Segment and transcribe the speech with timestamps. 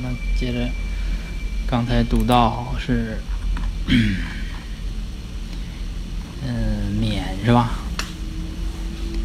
[0.00, 0.68] 咱们接着，
[1.66, 3.18] 刚才读到是，
[3.88, 4.14] 嗯，
[7.00, 7.70] 免是吧？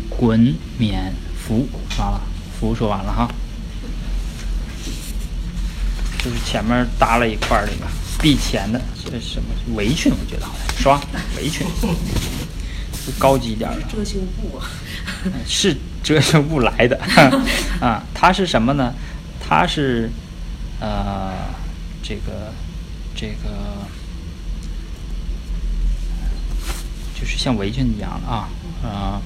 [0.10, 1.68] 滚免服
[2.00, 2.22] 完了，
[2.60, 3.30] 服说完了哈，
[6.18, 7.86] 就是前面搭了一块儿这个
[8.20, 10.12] 避前的，这是什么围裙？
[10.12, 11.00] 我觉得好像是吧？
[11.38, 11.68] 围裙，
[13.20, 13.82] 高级一点的。
[13.84, 14.66] 遮羞布啊。
[15.46, 17.00] 是遮羞布来的
[17.80, 18.92] 啊，它是什么呢？
[19.40, 20.10] 它是
[20.84, 21.34] 呃，
[22.04, 22.52] 这个
[23.16, 23.88] 这个
[27.18, 28.50] 就是像围裙一样的啊
[28.84, 29.22] 啊，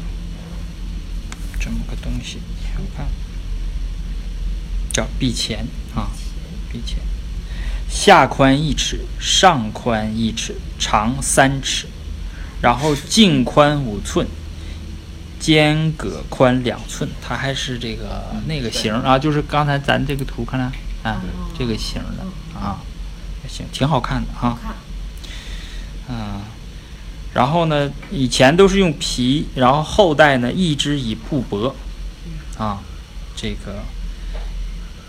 [1.60, 2.38] 这么个东西，
[2.78, 3.08] 我看
[4.94, 5.66] 叫臂前
[5.96, 6.12] 啊，
[6.72, 7.00] 臂前，
[7.90, 11.88] 下宽一尺，上宽一尺，长三尺，
[12.62, 14.28] 然后径宽五寸。
[15.40, 20.72] 间隔宽两寸，它还是这个那个型啊，就是刚才咱这个图看来
[21.08, 21.22] 啊，
[21.58, 22.80] 这个型的啊，
[23.48, 24.58] 行，挺好看的哈。
[26.10, 26.42] 嗯，
[27.34, 31.74] 然后呢，以前都是用皮，然后后代呢一直以布帛
[32.58, 32.80] 啊，
[33.36, 33.84] 这个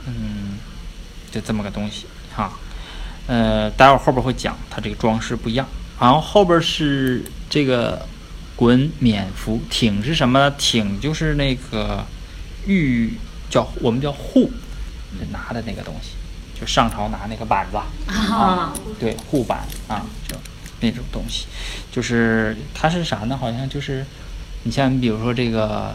[0.06, 0.58] 嗯，
[1.30, 2.52] 就这么个东西哈。
[3.26, 5.66] 呃，待会儿后边会讲它这个装饰不一样，
[6.00, 8.06] 然后后边是这个。
[8.58, 10.50] 滚冕服挺是什么呢？
[10.58, 12.04] 挺就是那个
[12.66, 13.16] 玉
[13.48, 14.50] 叫我们叫护，
[15.30, 16.10] 拿的那个东西，
[16.60, 17.76] 就上朝拿那个板子。
[18.12, 20.36] 啊，对护板啊，就
[20.80, 21.46] 那种东西，
[21.90, 23.36] 就是它是啥呢？
[23.36, 24.04] 好像就是
[24.64, 25.94] 你像你比如说这个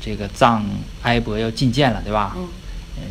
[0.00, 0.64] 这个藏
[1.02, 2.34] 埃博要觐见了，对吧？
[2.36, 2.48] 嗯。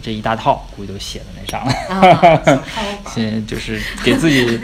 [0.03, 2.63] 这一大套估计都写在那上了，
[3.15, 4.59] 先就是给自己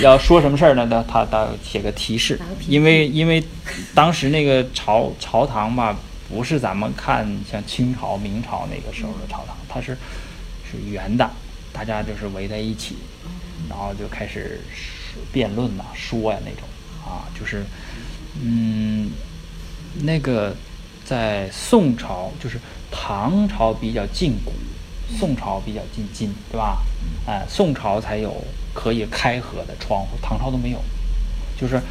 [0.00, 1.04] 要说什么事儿呢？
[1.06, 2.36] 他他写个提示，
[2.66, 3.40] 因为因为
[3.94, 5.96] 当时那个朝朝堂吧，
[6.28, 9.96] 不是咱们看像清朝、明朝那个时候的朝堂，它是
[10.64, 11.30] 是圆的，
[11.72, 12.96] 大家就是围在一起，
[13.68, 14.60] 然后就开始
[15.32, 16.68] 辩论呐、说呀那种
[17.04, 17.64] 啊，就是
[18.40, 19.10] 嗯，
[20.02, 20.54] 那个
[21.04, 22.58] 在宋朝就是。
[22.88, 24.52] 唐朝比较禁古，
[25.18, 26.78] 宋朝比较禁金，对吧？
[27.26, 30.80] 哎，宋朝才有可以开合的窗户，唐朝都没有。
[31.60, 31.82] 就是，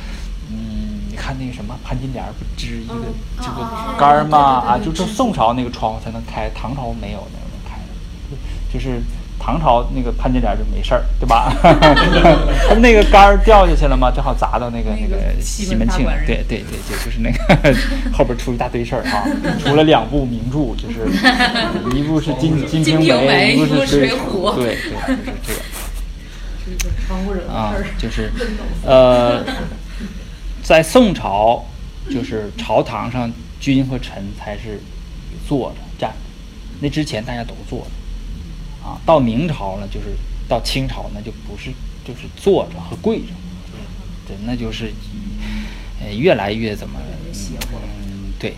[0.49, 2.95] 嗯，你看那个什么潘金莲不支一个
[3.39, 3.65] 这个
[3.97, 4.61] 杆儿吗？
[4.67, 7.95] 啊，就这宋朝那个窗户才能开，唐朝没有那个能开的，
[8.73, 9.01] 就是。
[9.37, 11.53] 唐朝那个潘金莲就没事儿，对吧？
[11.61, 16.03] 他 那个杆儿掉下去了嘛，正好砸到那个那个西门庆。
[16.25, 17.37] 对对对对，就是那个
[18.11, 19.23] 后边出一大堆事儿啊，
[19.59, 21.05] 出了两部名著，就是
[21.95, 24.51] 一部是《金金瓶梅》，一部是《水浒》。
[24.55, 24.75] 对对，
[25.05, 25.59] 就是这个。
[27.53, 28.31] 啊，就是
[28.83, 29.43] 呃，
[30.65, 31.63] 在宋朝，
[32.09, 34.81] 就是朝堂上君和臣才是
[35.47, 36.17] 坐着站着，
[36.81, 37.85] 那之前大家都坐着。
[38.83, 40.17] 啊，到明朝呢，就是
[40.49, 41.71] 到清朝呢，就不是
[42.03, 43.27] 就是坐着和跪着，
[44.27, 44.91] 对，那就是
[46.01, 46.99] 呃越来越怎么
[47.31, 48.55] 嗯对，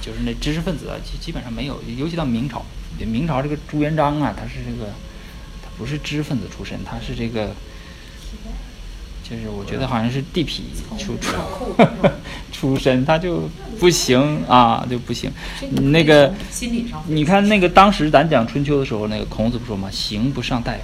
[0.00, 2.64] 就是那知识分子啊，基基本上没有，尤其到明朝，
[2.98, 4.90] 明朝这个朱元璋啊，他是这个
[5.62, 7.54] 他不是知识分子出身，他是这个。
[9.22, 10.60] 就是我觉得好像是地痞
[10.98, 11.36] 出出
[12.52, 13.48] 出身，他就
[13.80, 15.30] 不行啊，就不行。
[15.90, 16.32] 那个，
[17.06, 19.88] 你看那个当时咱讲春秋的时候，那个孔子不说吗？
[19.90, 20.78] 刑不上大夫，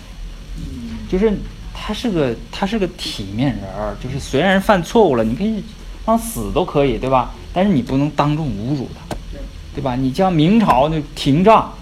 [1.10, 1.32] 就是
[1.74, 5.62] 他是个他是个体面人儿，就是虽然犯错误了，你可以
[6.06, 7.32] 往死都可以，对吧？
[7.52, 9.16] 但是你不能当众侮辱他，
[9.74, 9.94] 对吧？
[9.94, 11.72] 你像明朝那廷杖，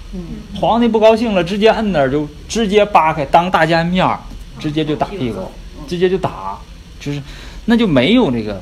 [0.55, 4.19] 皇帝不高兴了，直接摁那儿就直接扒开，当大家面儿
[4.59, 5.51] 直接就打屁股。
[5.87, 6.59] 直接就打，
[7.01, 7.23] 就是，
[7.67, 8.61] 那就没有那个，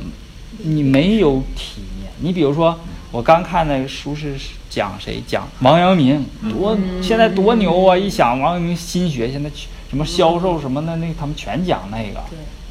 [0.58, 2.10] 你没有体面。
[2.20, 2.78] 你比如说，
[3.10, 4.34] 我刚看那个书是
[4.70, 7.96] 讲谁讲王阳明，多现在多牛啊！
[7.96, 9.50] 一想王阳明心学，现在
[9.88, 12.20] 什么销售什么的，那他们全讲那个。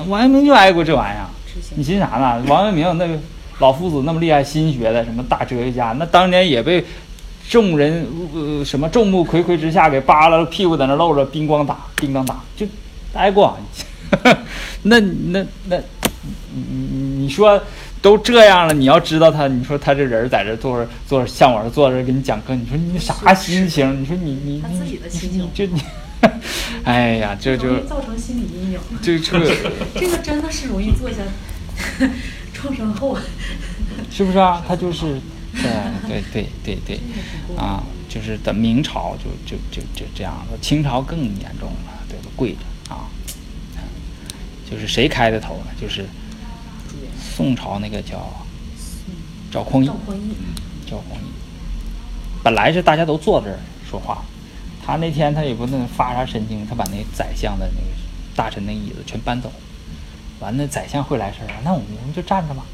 [0.10, 1.28] 王阳明就挨过这玩意儿，
[1.76, 2.44] 你寻啥呢？
[2.48, 3.18] 王阳明那个
[3.60, 6.84] 老夫子那么厉害，心学的什么大哲学家，那当年也被
[7.48, 12.66] 众人呃什么众目睽睽之下给扒拉屁股，在那露着，叮咣打，叮当打，就
[13.14, 13.58] 挨过。
[14.84, 15.78] 那那那，
[16.54, 16.62] 你
[17.20, 17.62] 你说
[18.02, 24.02] 都这样了，你要知道他，你说他这人在这坐着坐着，像我这坐着给你讲课，你说你啥心情？
[24.02, 25.00] 你说你你你
[25.32, 25.82] 你就你，
[26.84, 28.80] 哎呀，这就造成心理阴影。
[29.02, 29.40] 这这
[29.96, 31.18] 这个真的是容易做下
[32.54, 33.18] 创伤后，
[34.12, 34.64] 是不是啊？
[34.68, 35.20] 他就是
[36.08, 37.00] 对对对对对
[37.58, 42.26] 啊，就是等明朝就就就就这样了，清朝更严重了，对吧？
[42.36, 42.60] 跪着。
[44.74, 45.68] 就是谁开的头呢？
[45.80, 46.04] 就是
[47.36, 48.28] 宋朝那个叫
[49.52, 49.94] 赵匡胤。
[50.90, 51.26] 赵匡胤，
[52.44, 54.24] 本来是大家都坐这儿说话，
[54.84, 57.88] 他那天他也不能发啥神经，他把那宰相的那个
[58.36, 59.52] 大臣那椅子全搬走，
[60.40, 62.66] 完了宰相会来事儿啊，那我们就站着吧。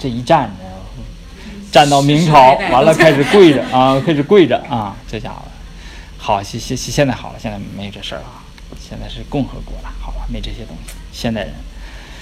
[0.00, 0.64] 这一站着，
[1.70, 5.42] 站到明朝，完了开始跪着啊，开始跪着啊，这家伙，
[6.18, 8.26] 好，现现现在好了，现在没有这事儿了，
[8.88, 11.54] 现在是共和国了，好吧，没这些东西，现代人，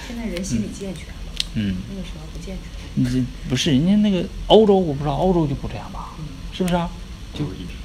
[0.07, 1.13] 现在人心理健全了，
[1.53, 2.65] 嗯，那个时候不健全。
[2.95, 6.15] 你这不是人家那个欧洲，我不知道欧洲就不这样吧？
[6.51, 6.89] 是不是啊？
[7.33, 7.75] 就一直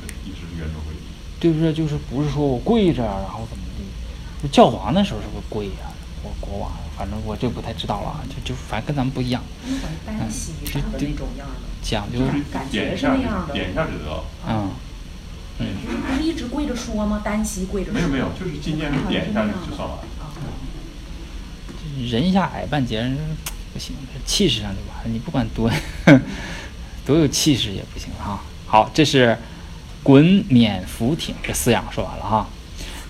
[0.00, 0.98] 对一直是圆桌会议。
[1.40, 1.74] 对不对？
[1.74, 3.84] 就是不是说我跪着，然后怎么地？
[4.42, 5.92] 就教皇那时候是不是跪呀、
[6.22, 12.20] 我国王，反正我就不太知道了啊，就就反正跟咱们不一样，他们好像单膝上的那种样的，讲究
[12.50, 14.24] 感觉是那样的点一下就得了。
[14.48, 14.70] 嗯
[15.58, 15.66] 嗯
[16.08, 17.22] 不是一直跪着说吗？
[17.24, 17.94] 单膝跪着说。
[17.94, 20.00] 没有没有，就是今天是点一下就就算了。
[20.20, 20.32] 啊，
[22.10, 23.10] 人一下矮半截儿
[23.72, 23.94] 不行，
[24.26, 25.10] 气势上就完了。
[25.12, 25.70] 你不管多
[27.06, 28.42] 多有气势也不行哈。
[28.66, 29.38] 好，这是
[30.02, 32.48] 滚冕浮挺这四样说完了哈，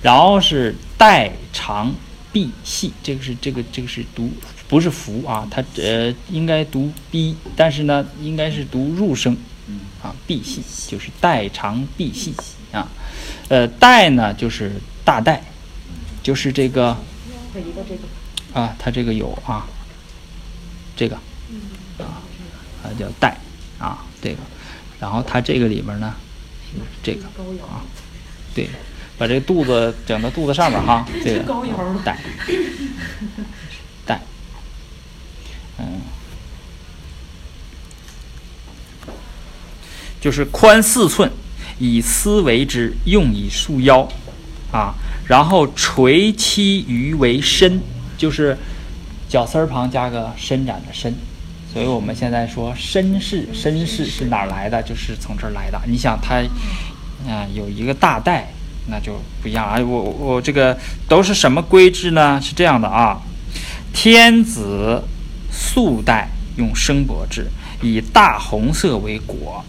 [0.02, 1.94] 然后是代长
[2.32, 4.30] 臂细，这个是这个这个是读
[4.68, 9.38] 不是浮啊，它呃应该读逼，但是呢应该是读入声嗯，
[10.02, 12.34] 啊，臂细就是代长臂细
[12.72, 12.88] 啊，
[13.48, 14.72] 呃代呢就是
[15.04, 15.42] 大代，
[16.22, 16.96] 就是这个。
[18.52, 19.66] 啊，它这个有啊，
[20.96, 21.16] 这个
[21.98, 22.22] 啊，
[22.82, 23.36] 它叫代
[23.78, 24.38] 啊，这个，
[25.00, 26.14] 然后它这个里边呢
[26.72, 27.26] 是这个
[27.64, 27.82] 啊，
[28.54, 28.68] 对，
[29.18, 32.16] 把这个肚子整到肚子上面哈，这个 高腰了带
[34.06, 34.20] 带，
[35.78, 36.00] 嗯，
[40.24, 41.30] 就是宽四寸，
[41.78, 44.08] 以丝为之，用以束腰
[44.72, 44.94] 啊，
[45.26, 47.78] 然后垂其余为身，
[48.16, 48.56] 就是
[49.28, 51.14] 脚丝儿旁加个伸展的伸，
[51.70, 54.82] 所以我们现在说绅士，绅士是哪儿来的？
[54.82, 55.78] 就是从这儿来的。
[55.86, 56.36] 你想它，
[57.30, 58.48] 啊、有一个大带，
[58.86, 59.78] 那就不一样啊。
[59.78, 60.74] 我我这个
[61.06, 62.40] 都是什么规制呢？
[62.40, 63.20] 是这样的啊，
[63.92, 65.02] 天子
[65.52, 67.46] 素带用生帛制，
[67.82, 69.62] 以大红色为果，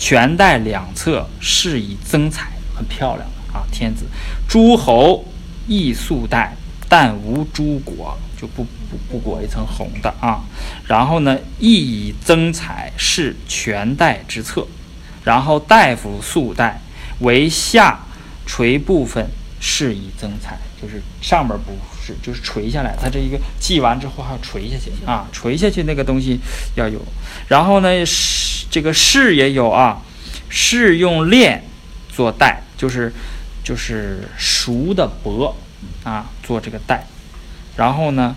[0.00, 3.62] 全带两侧饰以增彩，很漂亮的啊。
[3.70, 4.06] 天子，
[4.48, 5.24] 诸侯
[5.68, 6.56] 亦素带，
[6.88, 10.40] 但无诸果，就不不不裹一层红的啊。
[10.88, 14.66] 然后呢，亦以增彩饰全带之侧，
[15.22, 16.80] 然后大夫素带
[17.20, 18.00] 为下
[18.46, 19.28] 垂部分
[19.60, 26.40] 饰以增彩，就是上面不是，就是垂下来，它这一个系完之后还要垂下去啊，垂下去那个东西
[26.74, 26.98] 要有。
[27.48, 30.00] 然后呢，是这个士也有啊，
[30.48, 31.64] 士用链
[32.08, 33.12] 做带，就是
[33.64, 35.52] 就是熟的帛
[36.04, 37.04] 啊做这个带。
[37.76, 38.36] 然后呢，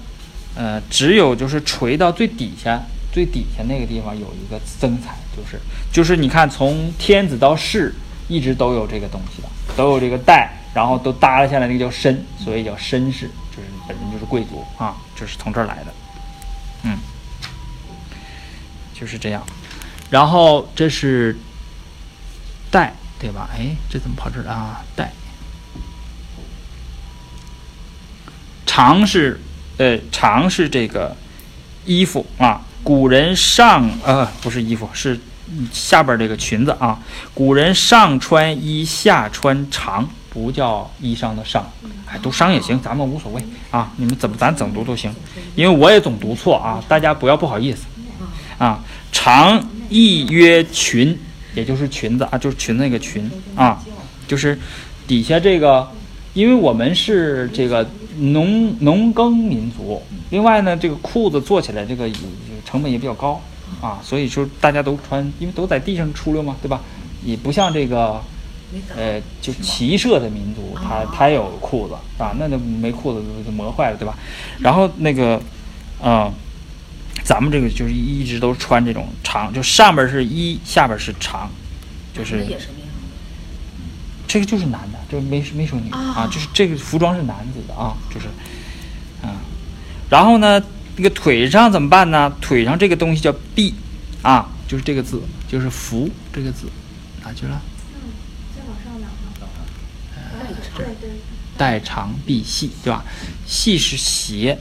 [0.55, 2.81] 呃，只有就是垂到最底下，
[3.11, 5.59] 最底下那个地方有一个增彩，就是
[5.91, 7.93] 就是你看从天子到士
[8.27, 15.93] 一直都有这个东西的，都有这个带，然后都耷拉下来，那个叫绅，所以叫绅士，就是本身就是贵族啊，就是从这儿来的，
[16.83, 16.97] 嗯，
[18.93, 19.45] 就是这样。
[20.13, 21.35] 然后这是
[22.69, 23.49] 带，对吧？
[23.57, 24.83] 哎，这怎么跑这儿了啊？
[24.95, 25.11] 带。
[28.63, 29.41] 长是，
[29.77, 31.17] 呃，长是这个
[31.85, 32.61] 衣服啊。
[32.83, 35.19] 古人上呃不是衣服，是
[35.71, 36.99] 下边这个裙子啊。
[37.33, 41.63] 古人上穿衣，下穿长，不叫衣裳的裳，
[42.05, 43.91] 哎，读裳也行，咱们无所谓啊。
[43.97, 45.11] 你们怎么咱怎么读都行，
[45.55, 47.85] 因为我也总读错啊，大家不要不好意思
[48.59, 48.79] 啊。
[49.13, 51.17] 长亦曰裙，
[51.55, 53.81] 也就是裙子啊，就是裙子那个裙啊，
[54.27, 54.59] 就是
[55.07, 55.87] 底下这个，
[56.33, 60.01] 因为我们是这个农农耕民族，
[60.31, 62.09] 另外呢，这个裤子做起来这个
[62.65, 63.39] 成本也比较高
[63.79, 66.81] 啊，所以说大家都穿，因为都在地上出溜嘛，对吧？
[67.23, 68.19] 也不像这个
[68.97, 74.17] 呃，就骑射的民族，他他有裤子啊，那就没裤子就磨坏了，对吧？
[74.59, 75.39] 然后那个，
[76.03, 76.33] 嗯、
[77.23, 81.49] 咱们这个就是一直都穿这种长，就上边是一，下边是长，
[82.13, 82.45] 就是。
[84.25, 88.25] 这个就是男的，这个没没说女的啊，啊就是这个服装是男子的啊，就是，
[89.21, 89.29] 嗯，
[90.09, 90.59] 然后呢，
[90.95, 92.35] 那个腿上怎么办呢？
[92.41, 93.75] 腿上这个东西叫臂
[94.23, 96.65] 啊，就是这个字，就是服这个字，
[97.23, 97.61] 哪去了？
[98.55, 99.47] 再往上两个，
[100.77, 101.11] 对对，
[101.55, 103.05] 带长臂细，对吧？
[103.45, 104.57] 细是斜，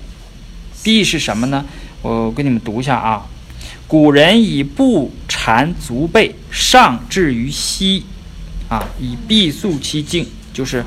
[0.83, 1.65] 臂是什么呢？
[2.03, 3.27] 我给你们读一下啊。
[3.87, 8.05] 古人以布缠足背，上至于膝，
[8.69, 10.83] 啊，以臂束其颈，就是，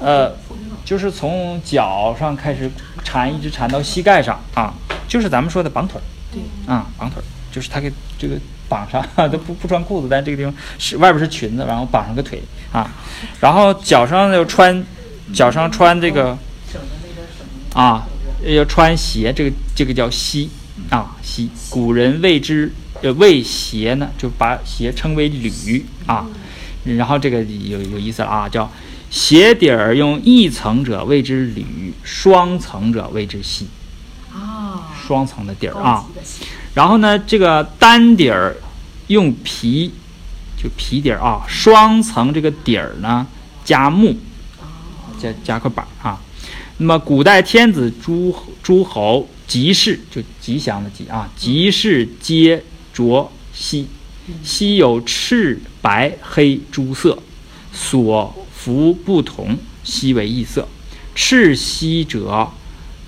[0.00, 0.34] 呃，
[0.82, 2.70] 就是从脚上开始
[3.04, 4.72] 缠，一直缠到膝盖上啊，
[5.06, 8.36] 就是咱们说的绑腿儿，对，啊，绑腿儿，就是他给这个
[8.66, 12.90] 绑上， 都不不穿裤子，但这个地方是外边是裙子，然后绑上个腿啊，
[13.40, 14.82] 然后脚上要穿，
[15.34, 16.36] 脚上穿这个
[17.74, 18.06] 啊，
[18.42, 20.48] 要穿鞋，这个这个叫膝
[20.90, 26.26] 啊膝，古人谓之呃谓鞋呢，就把鞋称为履啊，
[26.84, 28.70] 然后这个有有意思了啊，叫
[29.10, 33.66] 鞋底儿用一层者谓之履，双层者谓之膝，
[34.32, 36.06] 啊，双层的底儿啊。
[36.74, 38.56] 然后呢，这个单底儿
[39.08, 39.90] 用皮，
[40.56, 43.26] 就皮底儿啊，双层这个底儿呢
[43.64, 44.16] 加木，
[45.18, 46.20] 加加块板儿啊。
[46.78, 53.88] 那么古代天子诸诸侯吉氏就吉祥的吉啊，吉氏皆着犀，
[54.44, 57.18] 犀有赤白黑诸色，
[57.72, 60.68] 所服不同，犀为异色。
[61.16, 62.48] 赤犀者，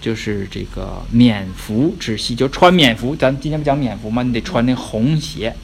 [0.00, 3.14] 就是这个冕服之犀，就穿冕服。
[3.14, 4.24] 咱今天不讲冕服吗？
[4.24, 5.54] 你得穿那红鞋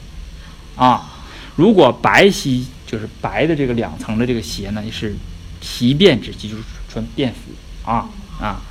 [0.77, 1.25] 啊。
[1.57, 5.13] 如果白犀，就是白的这个两层的这个鞋呢，是
[5.59, 7.51] 皮变之犀，就是穿便服
[7.87, 8.07] 啊
[8.39, 8.61] 啊。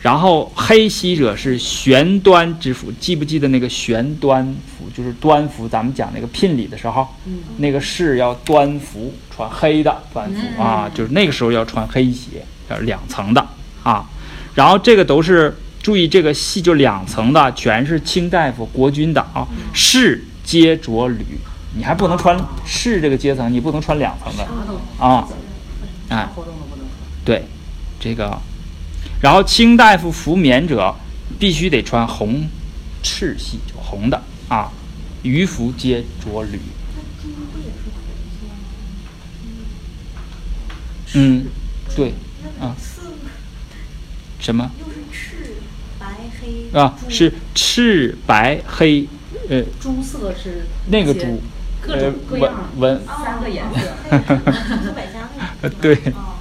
[0.00, 4.84] 然后黑犀者是玄端之服，记不记得那个玄端服？
[4.94, 7.08] 就是端服，咱们讲那个聘礼的时候，
[7.56, 13.46] 那个士要端服，穿黑的端服啊，就是那个时候要穿黑鞋，要两层的
[13.82, 14.04] 啊。
[14.54, 19.48] 然后这个都是注意，这个系就两层的，全是卿大夫、国君的啊。
[19.72, 21.24] 士皆着履，
[21.78, 24.46] 你还不能穿士这个阶层，你不能穿两层的
[25.02, 25.26] 啊。
[26.10, 26.28] 哎。
[27.24, 27.42] 对，
[28.04, 28.38] 这个，
[29.22, 30.94] 然后清大夫服冕者
[31.38, 32.46] 必须得穿红
[33.02, 34.70] 赤系，就红的啊。
[35.22, 36.60] 渔夫皆着履。
[41.14, 41.46] 嗯，
[41.96, 42.12] 对，
[42.60, 42.76] 啊，
[44.38, 45.54] 什么又是赤
[45.98, 46.06] 白
[46.38, 46.94] 黑啊？
[47.08, 49.08] 是赤白黑，
[49.48, 51.40] 呃，朱色是那个朱，
[51.80, 53.80] 各呃种各样文文，三个颜色。
[54.10, 55.26] 朱百家
[55.62, 56.33] 那个对哦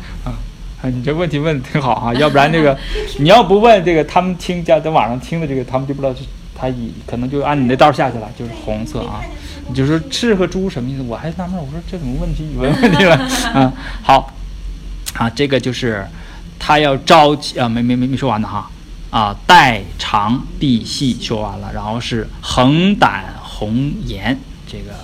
[0.84, 2.78] 啊， 你这问题问的挺好啊，要不然这个
[3.18, 6.22] 你要不问这个，他们听家在网上听的这个，他们就不知道是
[6.54, 9.24] 他以可能就按你那道下去了，就是红色啊。
[9.66, 11.02] 你就说赤和朱什么意思？
[11.02, 13.18] 我还纳闷，我说这怎么问题语文问题了
[13.56, 13.72] 嗯？
[14.02, 14.34] 好，
[15.14, 16.06] 啊，这个就是
[16.60, 18.70] 他要招集啊，没没没没说完呢哈
[19.10, 24.38] 啊，带长臂细说完了，然后是横胆红颜，
[24.68, 24.96] 这个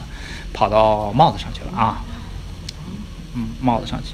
[0.52, 2.04] 跑到帽子上去了啊，
[3.36, 4.14] 嗯，帽子上去。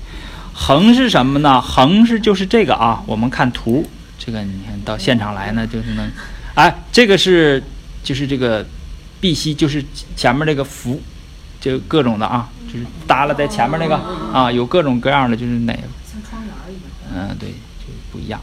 [0.58, 1.62] 横是什么呢？
[1.62, 3.86] 横是就是这个啊，我们看图，
[4.18, 6.10] 这个你看到现场来呢，就是能，
[6.56, 7.62] 哎，这个是
[8.02, 8.66] 就是这个
[9.20, 9.84] 碧玺，就是
[10.16, 11.02] 前面这个符，
[11.60, 13.98] 就各种的啊，就是耷拉在前面那个
[14.34, 17.30] 啊，有各种各样的，就是哪个，像窗帘一样。
[17.30, 18.40] 嗯，对，就不一样。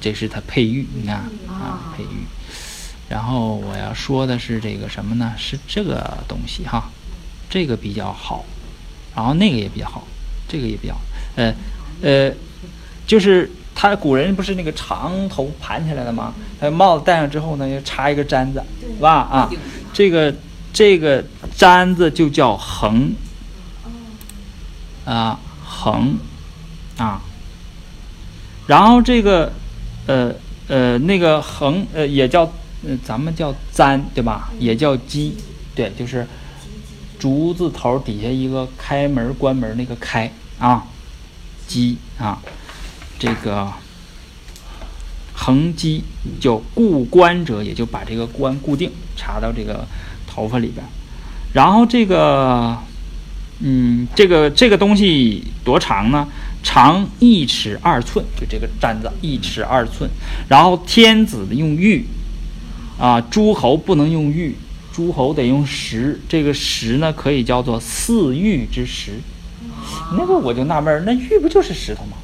[0.00, 1.16] 这是它配玉，你看
[1.48, 2.24] 啊，配玉。
[3.08, 5.34] 然后我要说的是这个什么呢？
[5.36, 6.88] 是这个东西哈，
[7.50, 8.44] 这个比较好，
[9.14, 10.06] 然后那个也比较好，
[10.48, 11.00] 这个也比较好，
[11.36, 11.54] 呃
[12.02, 12.32] 呃，
[13.06, 16.34] 就是他古人不是那个长头盘起来的吗？
[16.60, 19.12] 他帽子戴上之后呢，要插一个簪子，是吧？
[19.12, 19.50] 啊，
[19.92, 20.34] 这个
[20.72, 21.24] 这个
[21.56, 23.12] 簪子就叫横，
[25.04, 26.16] 啊横，
[26.96, 27.20] 啊，
[28.66, 29.52] 然后这个
[30.06, 30.32] 呃
[30.68, 32.42] 呃那个横呃也叫
[32.86, 34.50] 呃咱们叫簪对吧？
[34.58, 35.36] 也叫鸡，
[35.74, 36.26] 对，就是
[37.24, 40.84] 竹字头底下一个开门关门那个开啊，
[41.66, 42.38] 机啊，
[43.18, 43.72] 这个
[45.32, 46.04] 横机
[46.38, 49.86] 就固冠者，也就把这个冠固定插到这个
[50.26, 50.84] 头发里边，
[51.54, 52.76] 然后这个。
[53.60, 56.28] 嗯，这个这个东西多长呢？
[56.62, 60.10] 长一尺二寸，就这个簪子一尺二寸。
[60.48, 62.04] 然后天子用玉，
[62.98, 64.56] 啊，诸侯不能用玉，
[64.94, 66.20] 诸侯得用石。
[66.28, 69.18] 这个石呢，可以叫做四玉之石。
[70.16, 72.16] 那个我就纳闷儿，那玉不就是石头吗？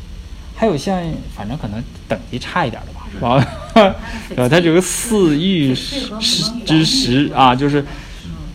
[0.55, 1.03] 还有像，
[1.35, 3.95] 反正可能等级差一点的吧，是吧？
[4.49, 5.75] 它有个四玉
[6.65, 7.85] 之石啊，就是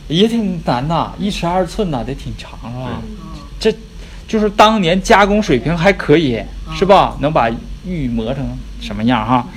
[0.08, 3.02] 也挺难呐，一尺二寸呐，得挺长是吧？
[3.60, 3.76] 这
[4.28, 6.40] 就是当年加工水平还可以，
[6.78, 7.18] 是吧？
[7.20, 7.50] 能把
[7.86, 9.48] 玉磨成什么样哈？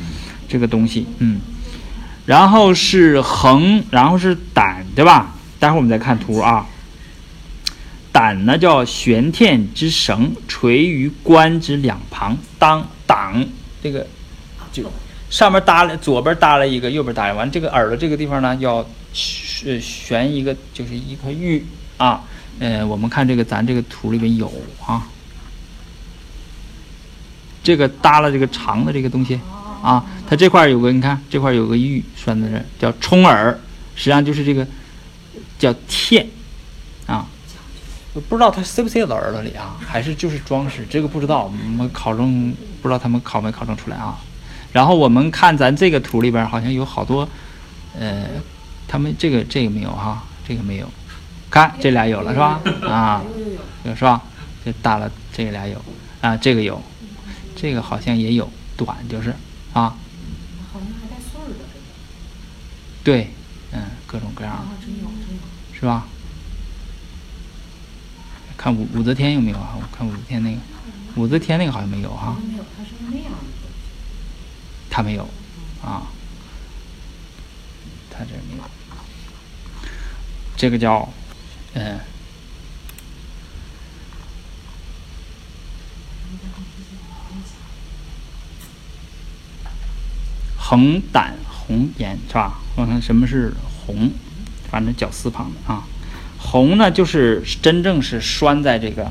[0.48, 1.38] 这个东西，嗯，
[2.28, 5.34] 然后是横，然后是胆，对吧？
[5.58, 6.66] 待会儿我们再看图啊。
[8.12, 13.42] 胆呢叫玄天之绳，垂于关之两旁，当挡
[13.82, 14.06] 这个
[14.70, 14.84] 就
[15.30, 21.64] 上面搭了，左边搭了一个，右边搭了，完这个耳朵这个地方呢要悬悬一个，就是一颗玉
[21.96, 22.24] 啊。
[22.58, 24.52] 呃，我们看这个咱这个图里面有
[24.86, 25.06] 啊，
[27.62, 29.40] 这个搭了这个长的这个东西
[29.82, 33.58] 啊，它这块有个你看这块有个玉拴在这，叫冲耳，
[33.94, 34.66] 实际上就是这个
[35.58, 36.24] 叫嵌
[37.06, 37.26] 啊，
[38.28, 44.18] 不知道它塞不塞到耳朵里啊，还是就是装饰，这个不知道，我们考证不知道他们考没考证出来啊。
[44.72, 47.28] 然后我们看咱这个图里边好像有好多，
[47.98, 48.26] 呃，
[48.86, 50.86] 他们这个这个没有哈，这个没有，
[51.50, 52.60] 看这俩有了是吧？
[52.82, 53.22] 啊，
[53.84, 54.22] 有，是吧？
[54.64, 55.80] 这大了这俩有
[56.20, 56.82] 啊，这个有，
[57.56, 59.34] 这个好像也有短就是
[59.78, 59.94] 啊，
[60.72, 61.86] 好像还带穗儿的这个。
[63.04, 63.30] 对，
[63.70, 64.60] 嗯，各种各样的。
[64.62, 65.78] 啊，真有真有。
[65.78, 66.08] 是吧？
[68.56, 69.76] 看武武则天有没有啊？
[69.80, 70.58] 我看武则天那个，
[71.14, 73.38] 武则天那个好像没有哈、好像没有，它是那样的。
[74.90, 75.22] 他没有
[75.80, 76.08] 啊，
[78.10, 78.64] 他这没有。
[80.56, 81.08] 这个叫，
[81.74, 82.00] 嗯，
[90.68, 92.60] 横胆红颜是吧？
[92.76, 93.54] 我看什么是
[93.86, 94.10] 红，
[94.70, 95.82] 反正绞丝旁的啊。
[96.38, 99.10] 红呢，就是真正是拴在这个，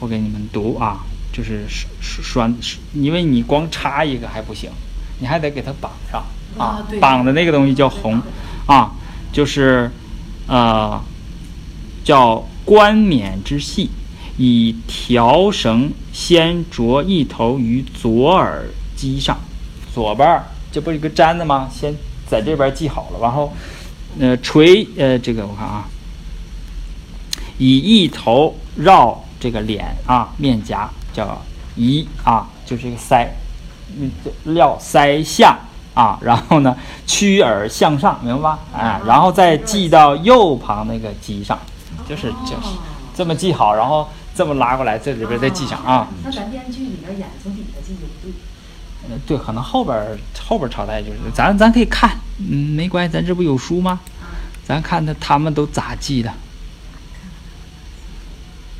[0.00, 4.72] 我给你们读啊，就是拴拴，因为你光插一个还不行，
[5.20, 6.24] 你还得给它绑上
[6.58, 8.20] 啊绑的那个东西叫红
[8.66, 8.90] 啊，
[9.32, 9.88] 就是
[10.48, 11.00] 呃
[12.02, 13.88] 叫冠冕之系，
[14.36, 18.64] 以条绳先着一头于左耳
[18.96, 19.38] 机上，
[19.94, 21.68] 左边儿这不是一个簪子吗？
[21.72, 21.94] 先
[22.28, 23.52] 在这边系好了，然后
[24.20, 25.88] 呃垂呃这个我看啊。
[27.60, 31.42] 以一头绕这个脸啊面颊，叫
[31.74, 33.26] 仪啊，就是这个腮，
[33.98, 34.08] 嗯，
[34.44, 35.58] 料腮下
[35.92, 38.58] 啊，然后呢曲耳向上，明白吧？
[38.72, 41.58] 哎，然后再系到右旁那个鸡上，
[42.08, 42.76] 就是就是
[43.16, 46.06] 这么系好，然后这么拉过来，这里边再系上啊。
[46.22, 48.32] 那咱电视剧里边演从底下系就不对。
[49.10, 54.00] 呃对，可能后边儿后边儿朝代就是咱咱可以看，嗯，没关系，咱这不有书吗？
[54.64, 56.32] 咱看他他们都咋记的。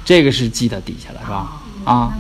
[0.04, 1.62] 这个是记到底下了，是吧？
[1.84, 2.12] 啊。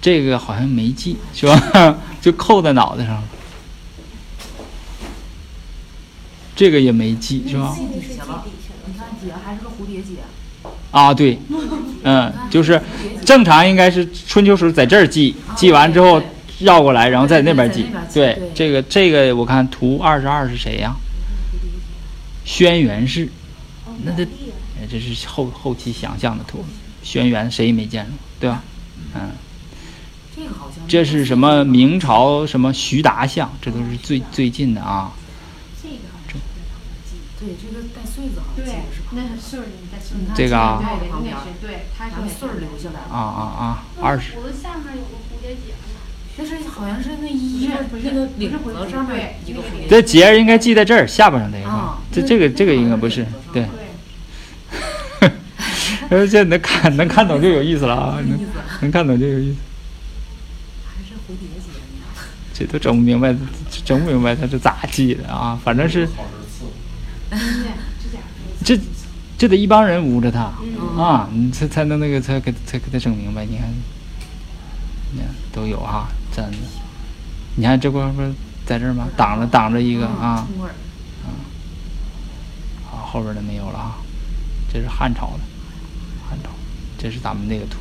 [0.00, 1.96] 这个好像没记，是吧？
[2.20, 3.22] 就扣在脑袋上了。
[6.54, 7.74] 这个也没记，是吧？
[7.74, 8.44] 系底下了，
[8.86, 10.20] 你看结还是个蝴蝶结。
[10.90, 11.38] 啊，对，
[12.04, 12.80] 嗯，就是
[13.24, 16.22] 正常应该是春秋时候在这儿记，记完之后
[16.60, 17.86] 绕过来，然后在那边系。
[18.12, 20.94] 对，这个这个我看图二十二是谁呀？
[22.44, 23.28] 轩辕氏，
[24.02, 24.24] 那这
[24.80, 26.64] 哎这是后后期想象的图，
[27.02, 28.62] 轩辕谁也没见过，对吧？
[29.14, 29.30] 嗯。
[30.34, 35.12] 这个好像这是什么明朝什么徐达像，这都是最最近的啊。
[35.82, 36.40] 这个好像
[37.40, 40.18] 对，这个带穗子好像对系的是，那是穗儿，你在穗儿。
[40.34, 40.80] 这个啊
[41.60, 43.18] 对，它是穗儿留下来啊了。
[43.18, 43.84] 啊啊！
[44.00, 45.74] 二十我的下面有个蝴蝶结
[46.38, 46.44] 呢。
[46.46, 53.66] 但是好像是那衣服不是那个领子上面一个蝴蝶这结应该系在这儿下巴上这个啊，这这个这个应该不是对。
[55.20, 55.30] 对，
[56.10, 58.38] 呃， 这能看能看懂就有意思了啊，能
[58.82, 59.58] 能看懂就有意思。
[60.86, 62.06] 还是蝴蝶结呢。
[62.54, 63.34] 这都整不明白，
[63.84, 65.58] 整不明白他是咋系的啊？
[65.62, 66.08] 反正是。
[68.64, 68.78] 这
[69.36, 73.44] 这得一帮人捂着他嗯啊，你才才能那个才给才给他整明白。
[73.44, 73.68] 你看，
[75.12, 76.08] 你看都有哈，
[76.42, 76.66] 真的。
[77.56, 78.32] 你看这块不是
[78.64, 79.08] 在这儿吗？
[79.16, 80.74] 挡着挡着一个啊，冲棍儿
[82.86, 83.96] 啊后边的没有了啊。
[84.72, 85.40] 这是汉朝的，
[86.28, 86.50] 汉朝，
[86.98, 87.78] 这是咱们那个图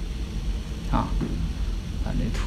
[0.96, 1.08] 啊，
[2.06, 2.40] 咱这图。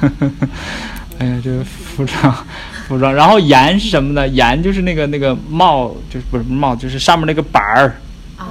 [1.20, 2.46] 哎呀，这个服装，
[2.86, 4.26] 服装，然后檐是什么呢？
[4.28, 8.00] 檐就是那个那个帽，就是不是帽，就是上面那个板儿，
[8.36, 8.44] 啊，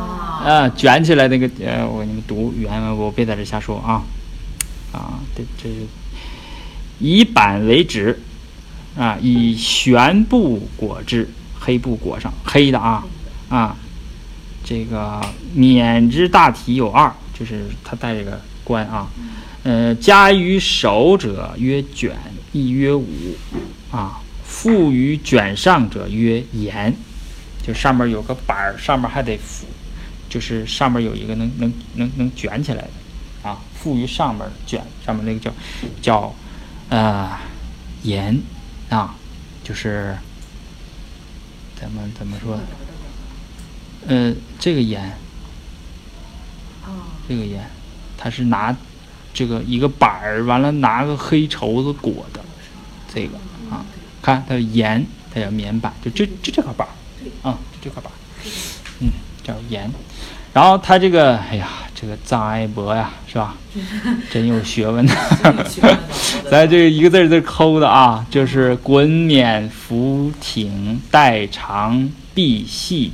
[0.45, 4.03] 啊，卷起来那个，呃，我给你们读原文，我别在这瞎说啊，
[4.91, 5.85] 啊，这这是
[6.99, 8.19] 以板为纸，
[8.97, 13.05] 啊，以玄布裹之，黑布裹上，黑的啊，
[13.49, 13.75] 啊，
[14.63, 15.21] 这个
[15.53, 19.09] 冕之大体有二，就是他带这个冠啊，
[19.63, 22.15] 呃，加于手者曰卷，
[22.51, 23.07] 亦曰舞，
[23.91, 26.95] 啊，附于卷上者曰言，
[27.65, 29.65] 就上面有个板儿，上面还得附。
[30.29, 32.89] 就是上面有一个能能能能卷起来的，
[33.47, 35.53] 啊，附于上面卷，上面那个叫
[36.01, 36.35] 叫
[36.89, 37.29] 呃
[38.03, 38.37] 盐
[38.89, 39.15] 啊，
[39.63, 40.17] 就是
[41.79, 42.59] 怎么怎么说？
[44.05, 45.01] 呃，这个盐，
[46.83, 47.69] 啊，这个盐，
[48.17, 48.75] 它是拿
[49.33, 52.43] 这个一个板儿，完了拿个黑绸子裹的，
[53.13, 53.37] 这个
[53.69, 53.85] 啊，
[54.21, 56.91] 看它盐，它叫棉板，就这就这块板儿，
[57.49, 58.15] 啊，就这块板儿，
[58.99, 59.09] 嗯，
[59.41, 59.89] 叫盐。
[60.53, 63.55] 然后它这个，哎呀，这个张爱博呀，是吧？
[64.29, 65.13] 真有学问的。
[66.49, 73.11] 咱 这一个字儿字儿抠的啊，就是滚冕浮挺带长臂细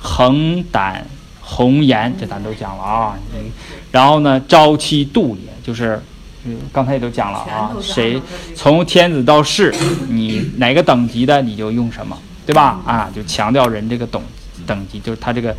[0.00, 1.06] 横胆
[1.40, 3.16] 红颜，这咱都讲了啊。
[3.34, 3.52] 嗯
[3.92, 6.02] 然后呢，朝妻度也，就是
[6.44, 8.20] 嗯刚才也都讲了啊谁
[8.56, 9.72] 从天子到士，
[10.08, 12.80] 你哪个等级的你就用什么，对吧？
[12.84, 14.20] 啊，就强调人这个等
[14.66, 15.54] 等级，就是他这个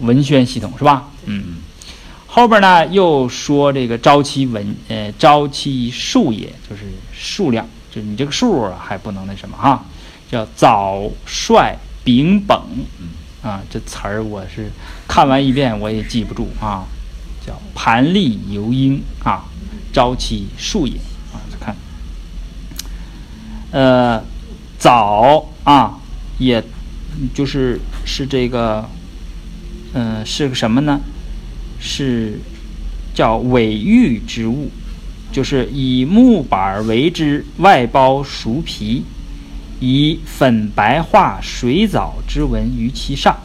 [0.00, 1.04] 文宣系统是吧？
[1.26, 1.58] 嗯。
[2.30, 9.82] 后边呢又说这个朝期文，呃，朝期数也，就是数量，就是你这个数还不能那什么哈，
[10.30, 12.56] 叫早率丙本，
[13.42, 14.70] 啊，这词儿我是
[15.08, 16.84] 看完一遍我也记不住啊，
[17.44, 19.44] 叫盘立游鹰啊，
[19.92, 20.94] 朝期数也
[21.32, 21.74] 啊，看，
[23.72, 24.22] 呃，
[24.78, 25.98] 早啊，
[26.38, 26.62] 也
[27.34, 28.86] 就是是这个，
[29.94, 31.00] 嗯、是个什么呢？
[31.80, 32.38] 是
[33.14, 34.70] 叫尾玉之物，
[35.32, 39.04] 就是以木板为之，外包熟皮，
[39.80, 43.36] 以粉白画水藻之纹于其上，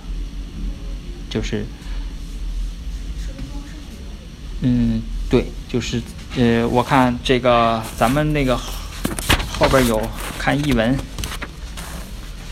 [1.30, 1.66] 就是，
[4.62, 6.02] 嗯，对，就是
[6.36, 10.02] 呃，我看这个咱们那个后边有
[10.38, 10.96] 看译文，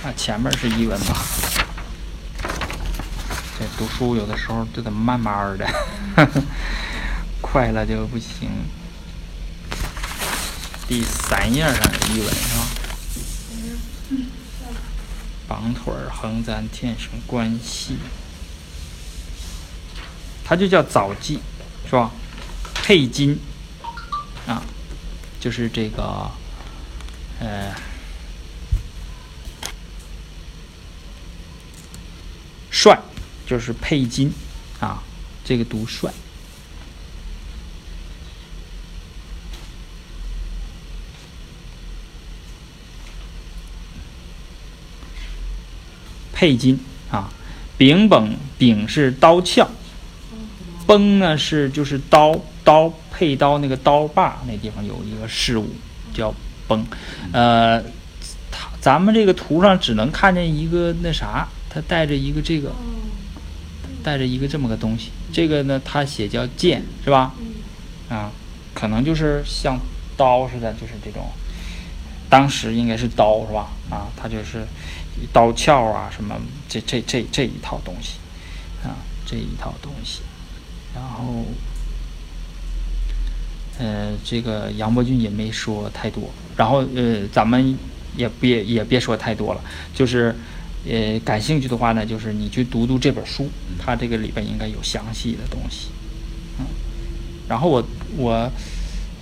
[0.04, 1.41] 啊，前面是译文吧。
[3.82, 5.67] 读书有的时候就得慢慢的，
[7.41, 8.48] 快了就不行。
[10.88, 12.67] 第三页上有译文是吧？
[15.48, 17.98] 绑腿儿横簪天生关系，
[20.46, 21.39] 它就叫早记，
[21.89, 22.12] 是吧？
[22.84, 23.39] 配金
[24.46, 24.62] 啊，
[25.39, 26.30] 就是这个，
[27.39, 27.74] 呃。
[32.70, 32.98] 帅
[33.52, 34.32] 就是配金
[34.80, 35.04] 啊，
[35.44, 36.10] 这个读帅。
[46.32, 46.80] 配金
[47.12, 47.30] 啊，
[47.78, 49.68] 柄本柄是刀鞘，
[50.88, 55.68] 崩呢是就是刀刀配刀那个刀把那地方有一个事物
[56.14, 56.34] 叫
[56.70, 56.86] 崩，
[57.34, 57.84] 呃，
[58.50, 62.74] 它咱们这个图上只能看见一个那啥，它带着一个这个，
[64.04, 67.34] 带着一个这么个东西，这个呢它写叫剑是吧？
[68.10, 68.32] 啊，
[68.74, 69.80] 可能就是像
[70.18, 71.26] 刀似的，就是这种，
[72.30, 73.70] 当时应该是刀是吧？
[73.90, 74.66] 啊，它就是
[75.32, 76.36] 刀鞘啊什么
[76.68, 78.14] 这这这这一套东西，
[78.84, 80.22] 啊这一套东西，
[80.94, 81.46] 然后。
[83.80, 87.76] 呃，这个杨伯钧也没说太多，然后呃，咱们
[88.16, 89.62] 也别也别说太多了，
[89.96, 90.36] 就是
[90.88, 95.89] 呃，感兴趣的话呢，就是你去读读这本书，它这个里边应该有详细的东西，
[96.58, 96.65] 嗯，
[97.48, 97.84] 然后我
[98.17, 98.32] 我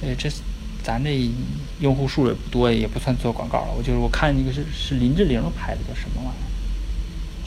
[0.01, 0.29] 呃这
[0.81, 1.29] 咱这
[1.81, 6.47] 用户数也不多，也不算做广告了，我就是我看那个是是林志玲拍的，叫什么玩意儿？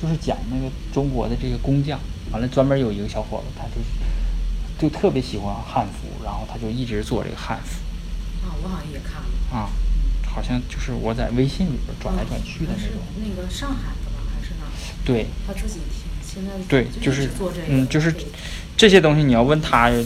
[0.01, 1.99] 就是讲那个中国的这个工匠，
[2.33, 3.89] 完了专门有一个小伙子，他就是
[4.79, 7.81] 就特别喜欢汉服，然后他就一直做这个汉服
[8.45, 9.57] 啊，我好像也看了。
[9.57, 9.71] 啊，
[10.27, 13.01] 好像就是我在微信里边转来转去的那种。
[13.17, 13.95] 那个上海？
[15.05, 15.81] 对他自己，
[16.25, 17.67] 现在对，就就是做这个。
[17.69, 18.15] 嗯，就是
[18.77, 19.97] 这些东西你要问他，就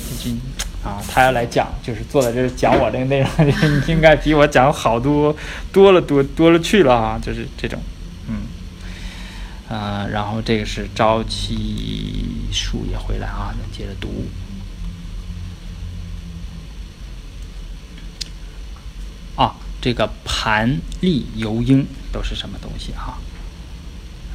[0.83, 3.31] 啊，他要来讲，就是坐在这儿讲我这个内容，
[3.89, 5.37] 应该比我讲好多
[5.73, 7.81] 多了多多了去了啊，就是这种，
[8.29, 8.43] 嗯。
[9.69, 14.27] 呃，然后这个是朝气树也回来啊，再接着读。
[19.35, 23.19] 啊，这个盘立游鹰都是什么东西哈、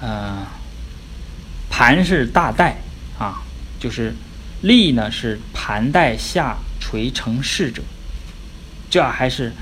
[0.01, 0.45] 呃，
[1.69, 2.77] 盘是大带
[3.17, 3.43] 啊，
[3.79, 4.13] 就是
[4.61, 7.83] 立呢是盘带下垂成势者，
[8.89, 9.53] 这还是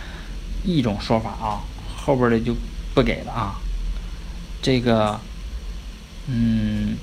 [0.63, 1.61] 一种说法啊，
[1.95, 2.55] 后边的就
[2.95, 3.55] 不给了啊。
[4.61, 5.19] 这个，
[6.27, 6.97] 嗯，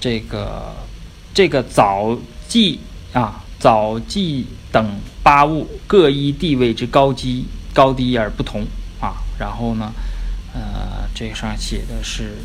[0.00, 0.74] 这个
[1.34, 2.16] 这个早
[2.46, 2.80] 记
[3.12, 8.64] 啊，早记等八物各依地位之高低高低而不同
[9.00, 9.14] 啊。
[9.38, 9.92] 然后呢，
[10.54, 12.38] 呃，这上写的是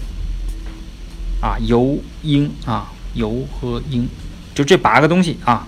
[1.41, 4.07] 啊，游鹰啊，游和鹰，
[4.53, 5.67] 就这八个东西啊。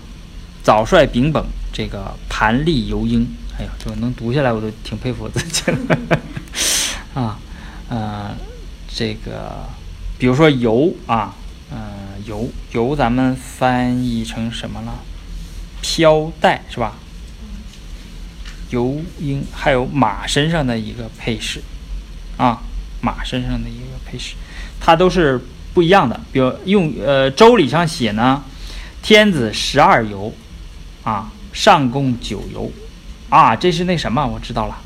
[0.63, 3.27] 早率丙本，这个盘立游鹰，
[3.59, 5.77] 哎呀，这能读下来，我都挺佩服我自己了
[7.13, 7.39] 啊。
[7.87, 8.35] 呃，
[8.87, 9.69] 这个
[10.17, 11.35] 比如说游啊，
[11.69, 15.03] 呃，游游，咱们翻译成什么了？
[15.81, 16.95] 飘带是吧？
[18.71, 21.61] 游鹰，还有马身上的一个配饰
[22.37, 22.61] 啊，
[23.01, 24.35] 马身上的一个配饰，
[24.79, 25.39] 它都是
[25.73, 26.19] 不一样的。
[26.31, 28.43] 比如用呃《周礼》上写呢，
[29.01, 30.33] 天子十二游
[31.03, 32.71] 啊，上贡九游。
[33.27, 34.77] 啊，这是那什么，我知道了，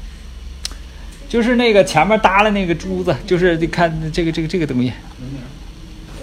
[1.28, 4.94] 就是那个前面搭了那个珠子，就是你看这个这个这个东西，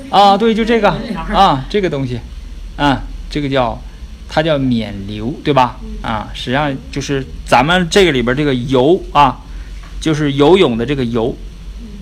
[0.08, 0.90] 啊，对，就这个
[1.32, 2.18] 啊，这个东西，
[2.76, 3.78] 啊，这个叫
[4.28, 5.76] 它叫冕旒，对吧？
[6.02, 9.38] 啊，实际上就是咱们这个里边这个游啊，
[10.00, 11.34] 就是游泳的这个游，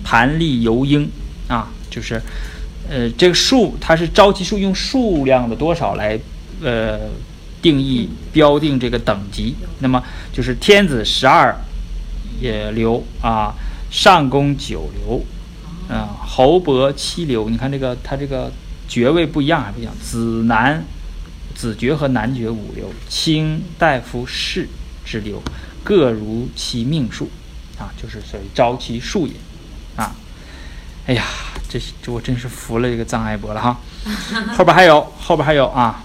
[0.03, 1.09] 盘立游鹰
[1.47, 2.21] 啊，就是
[2.89, 6.19] 呃这个数它是招期数用数量的多少来
[6.61, 6.99] 呃
[7.61, 11.55] 定义标定这个等级，那么就是天子十二
[12.39, 13.55] 也流啊，
[13.89, 15.25] 上宫九流，
[15.89, 17.49] 嗯、侯伯七流。
[17.49, 18.51] 你看这个它这个
[18.87, 20.83] 爵位不一样还不一样，子男
[21.55, 24.67] 子爵和男爵五流，卿大夫士
[25.03, 25.41] 之流，
[25.83, 27.29] 各如其命数
[27.79, 29.33] 啊，就是所谓招其树也
[29.95, 30.15] 啊。
[31.07, 31.23] 哎呀，
[31.69, 33.79] 这这我真是服了这个臧爱博了哈。
[34.57, 36.03] 后边还有，后边还有啊。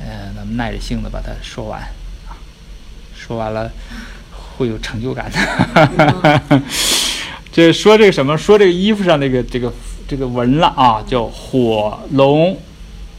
[0.00, 1.80] 呃，咱们耐着性子把它说完
[2.28, 2.32] 啊，
[3.14, 3.70] 说完了
[4.56, 6.62] 会有成就感的。
[7.52, 8.38] 这说这个什么？
[8.38, 9.72] 说这个衣服上这个这个
[10.08, 12.56] 这个纹了啊，叫火龙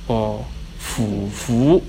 [0.07, 0.43] 哦
[0.79, 1.83] 斧符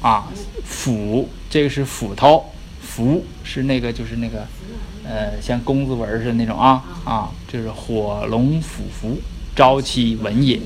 [0.00, 0.28] 啊
[0.64, 4.46] 斧，这个是斧头，符是那个就是那个
[5.04, 9.20] 呃像公字纹似的那种啊啊，就是火龙斧符，
[9.56, 10.60] 朝气文也。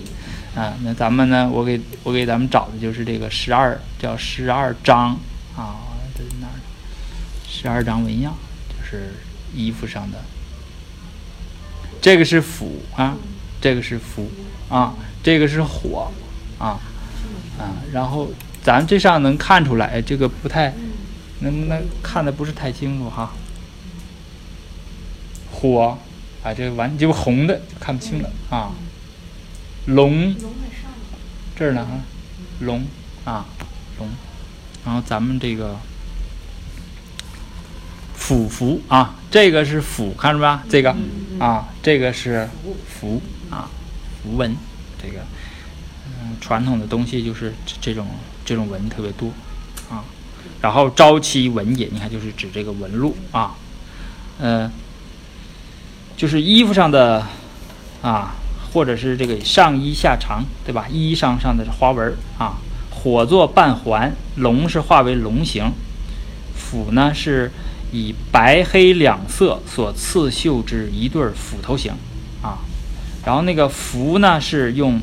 [0.54, 1.50] 啊，那咱们呢？
[1.50, 5.18] 我给我给咱们找的就是这个十二，叫十二章
[5.56, 5.82] 啊，
[6.14, 6.54] 这是哪儿？
[7.48, 8.32] 十二章纹样，
[8.68, 9.14] 就是
[9.52, 10.18] 衣服上的。
[12.00, 13.16] 这个是斧啊，
[13.60, 14.30] 这个是符
[14.68, 14.94] 啊，
[15.24, 16.12] 这个是火
[16.58, 16.78] 啊
[17.58, 17.74] 啊。
[17.92, 18.28] 然后
[18.62, 20.72] 咱这上能看出来，这个不太，
[21.44, 23.32] 能不能看的不是太清楚哈？
[25.52, 25.96] 火
[26.42, 28.72] 啊，这个完就红的就看不清了啊。
[29.86, 30.34] 龙
[31.54, 32.00] 这儿呢，哈，
[32.60, 32.84] 龙
[33.24, 33.46] 啊，
[33.98, 34.08] 龙，
[34.84, 35.78] 然后咱们这个
[38.14, 40.64] 斧符啊，这个是斧，看着吧？
[40.68, 40.96] 这个
[41.38, 42.48] 啊，这个是
[42.88, 43.70] 符啊，
[44.22, 44.56] 符文，
[45.00, 45.20] 这个
[46.06, 48.08] 嗯，传统的东西就是这这种
[48.44, 49.30] 这种文特别多
[49.90, 50.04] 啊。
[50.62, 53.54] 然后朝期纹也，你看就是指这个纹路啊，
[54.40, 54.70] 嗯、
[56.16, 57.26] 就是衣服上的
[58.02, 58.36] 啊。
[58.72, 60.88] 或者是这个上衣下长，对吧？
[60.90, 62.58] 衣裳上的花纹啊，
[62.90, 65.70] 火做半环，龙是化为龙形，
[66.56, 67.52] 斧呢是
[67.92, 71.92] 以白黑两色所刺绣之一对斧头形
[72.42, 72.58] 啊，
[73.24, 75.00] 然后那个符呢是用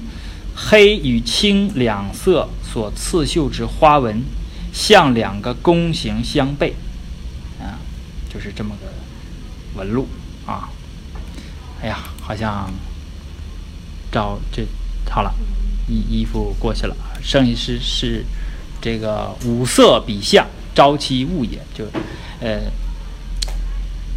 [0.54, 4.21] 黑与青两色所刺绣之花纹，
[4.71, 6.73] 像两个弓形相背
[7.60, 7.79] 啊，
[8.34, 8.88] 就是这么个
[9.79, 10.07] 纹路
[10.45, 10.69] 啊。
[11.81, 12.71] 哎呀，好像。
[14.13, 14.67] 照这
[15.10, 15.34] 好了，
[15.88, 18.25] 衣衣服过去了，剩下是是
[18.81, 21.86] 这个五色比象，朝期物也，就
[22.41, 22.63] 呃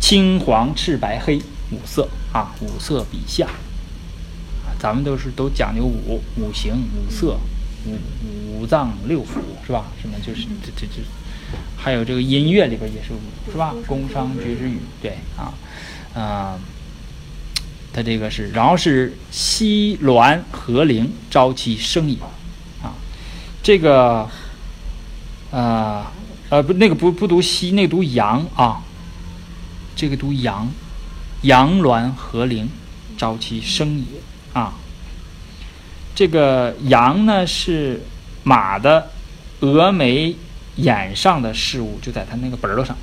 [0.00, 1.40] 青黄赤白黑
[1.70, 3.48] 五色啊，五色比象，
[4.80, 7.38] 咱们都是都讲究五五行五色
[7.86, 9.86] 五五脏六腑是吧？
[10.00, 11.02] 什么就是这这这，
[11.76, 13.74] 还有这个音乐里边也是五是吧？
[13.86, 15.54] 宫商角徵羽对啊
[16.14, 16.58] 啊。
[17.96, 22.16] 它这个是，然后是西鸾和灵，朝其生也，
[22.82, 22.90] 啊，
[23.62, 24.28] 这个，
[25.52, 26.04] 呃，
[26.48, 28.82] 呃不，那个不不读西，那个读阳啊，
[29.94, 30.68] 这个读阳，
[31.42, 32.68] 阳鸾和灵，
[33.16, 34.04] 朝其生也，
[34.52, 34.74] 啊，
[36.14, 38.00] 这个羊呢是
[38.44, 39.11] 马的
[39.61, 40.37] 峨眉
[40.77, 42.96] 眼上的事物，就在它那个本儿头上，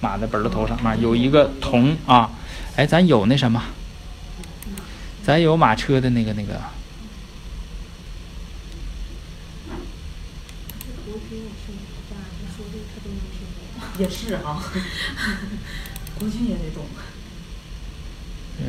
[0.00, 2.30] 马的本儿头上面有一个铜啊，
[2.74, 3.62] 哎，咱有那什么？
[5.22, 6.60] 咱有马车的那个那个，
[13.98, 14.62] 也是啊，
[16.18, 16.84] 国军也得懂。
[18.60, 18.66] 嗯，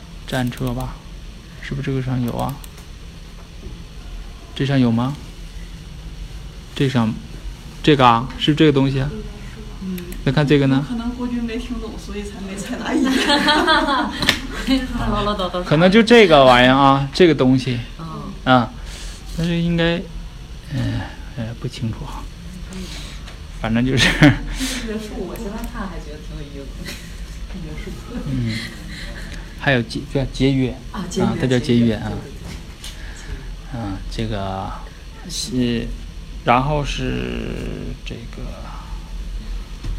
[0.26, 0.96] 战车吧，
[1.60, 2.56] 是不是这个上有啊？
[4.58, 5.14] 这上有吗？
[6.74, 7.14] 这上，
[7.80, 9.08] 这个啊，是这个东西啊？
[9.82, 10.84] 嗯，那看这个呢？
[10.88, 13.12] 可能国军没听懂，所以才没采纳意见。
[14.98, 15.62] 唠唠叨叨。
[15.62, 18.72] 可能就这个玩意儿啊，这个东西嗯，啊，
[19.36, 19.98] 但是应该，
[20.74, 21.02] 嗯
[21.36, 22.24] 呃不清楚啊，
[23.60, 26.94] 反正就是，约束，我现在看还觉得挺有意思。
[28.26, 28.58] 嗯，
[29.60, 32.37] 还有节叫节约啊，节约，它叫节约啊对。
[33.74, 34.70] 嗯，这个
[35.28, 35.86] 是，
[36.44, 38.42] 然后是这个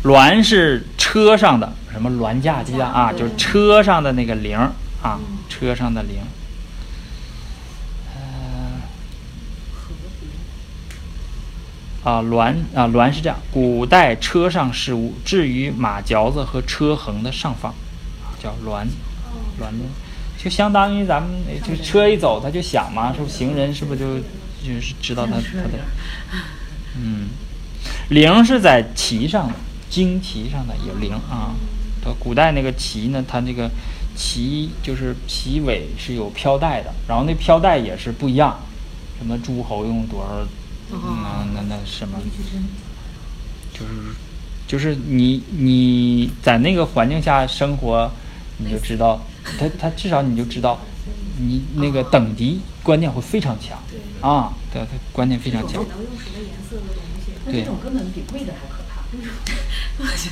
[0.09, 4.71] 鸾是车上的什么鸾驾机啊啊，就是车上的那个铃儿
[5.03, 6.19] 啊，车上的铃。
[12.03, 17.71] 呃，啊，銮啊，銮是这样，古代车上事物置于马嚼子和车横的上方，
[18.23, 18.87] 啊，叫銮，
[19.59, 19.85] 銮的，
[20.41, 23.35] 就相当于咱们呃就车一走，它就响嘛，是不是？
[23.35, 24.17] 行人是不是就
[24.65, 25.83] 就是知道他他的，
[26.97, 27.27] 嗯，
[28.09, 29.53] 铃是在旗上的，
[29.91, 31.53] 旌旗上的有铃啊。
[32.01, 33.69] 它古代那个旗呢，它这个
[34.15, 38.57] 旗就是旗尾是有飘带的，然后那飘带也是不一样，
[39.17, 42.17] 什么诸侯用多少，那那那什么，
[43.73, 44.15] 就是
[44.65, 48.09] 就是你你在那个环境下生活，
[48.59, 49.21] 你就知道，
[49.59, 50.79] 他他至少你就知道，
[51.37, 53.77] 你那个等级观念会非常强
[54.21, 55.73] 啊，对，他观念非常强。
[55.73, 57.51] 能用什么颜色的东西？
[57.51, 59.01] 对这种根本比贵的还可怕。
[59.99, 60.29] 我觉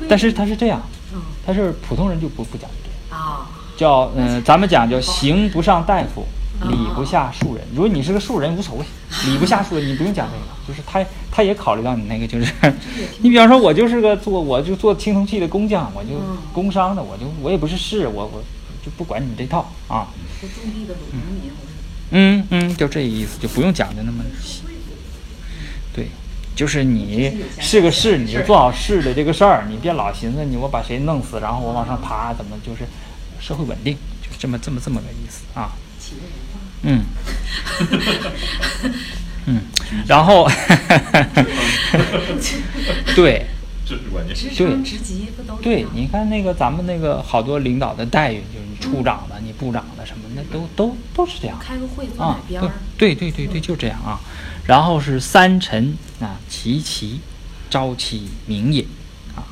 [0.00, 0.82] 得但是他是这样，
[1.14, 3.14] 嗯他是普通人就不不讲究。
[3.16, 6.26] 啊，叫嗯、呃咱们讲叫行不上大夫，
[6.68, 7.64] 礼不下庶人。
[7.72, 8.84] 如果你是个庶人无所谓，
[9.26, 12.52] 礼不下庶人，你不用讲这个，就是他他也考虑到你那个，就是
[13.18, 18.42] 你比方说，我就是个做我就做青铜器的工匠，我就嗯工商的，我就我也不是士，我我
[18.84, 20.08] 就不管你这套啊。
[22.10, 24.62] 嗯嗯，就这意思，就不用讲的那么细。
[25.94, 26.08] 对，
[26.56, 32.84] 就是你是个士，你就做好士的这个事儿，你别老寻思你我把谁弄死，然后我往上爬，怎么就是
[33.40, 35.72] 社会稳定，就这么这么这么个意思啊。
[36.82, 37.04] 嗯，
[39.46, 39.60] 嗯，
[40.06, 40.48] 然后，
[43.14, 43.46] 对
[43.84, 44.34] 这是关键。
[44.34, 51.58] 职对称职级不都对，你看那个咱们那个好多领导的待遇，就是你处长的、你部长的什么的，都都都是这样。
[51.58, 52.72] 开个会坐啊哪，边啊？
[52.96, 54.20] 对对对对，就这样啊。
[54.66, 57.20] 然后是三辰啊，其其，
[57.68, 58.82] 朝气明也
[59.34, 59.42] 啊。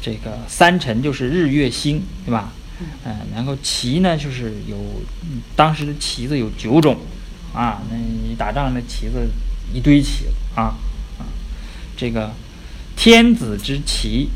[0.00, 2.52] 这个三辰就是日月星，对吧？
[3.04, 4.76] 嗯、然后旗呢，就是有
[5.54, 6.96] 当时的旗子有九种
[7.52, 7.82] 啊。
[7.90, 9.28] 那你打仗那旗子
[9.72, 10.74] 一堆旗子啊
[11.18, 11.28] 啊。
[11.96, 12.32] 这个
[12.96, 14.28] 天子之旗，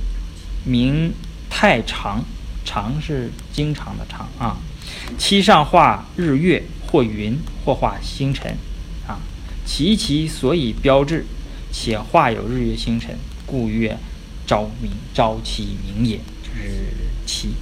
[0.64, 1.12] 名
[1.48, 2.22] 太常，
[2.64, 4.58] 常是经常的常啊。
[5.18, 8.56] 旗上画日月，或云，或画星辰，
[9.06, 9.18] 啊，
[9.64, 11.24] 其其所以标志，
[11.72, 13.98] 且画有日月星辰，故曰
[14.46, 16.92] 朝明，朝其明也，就是
[17.26, 17.54] 旗。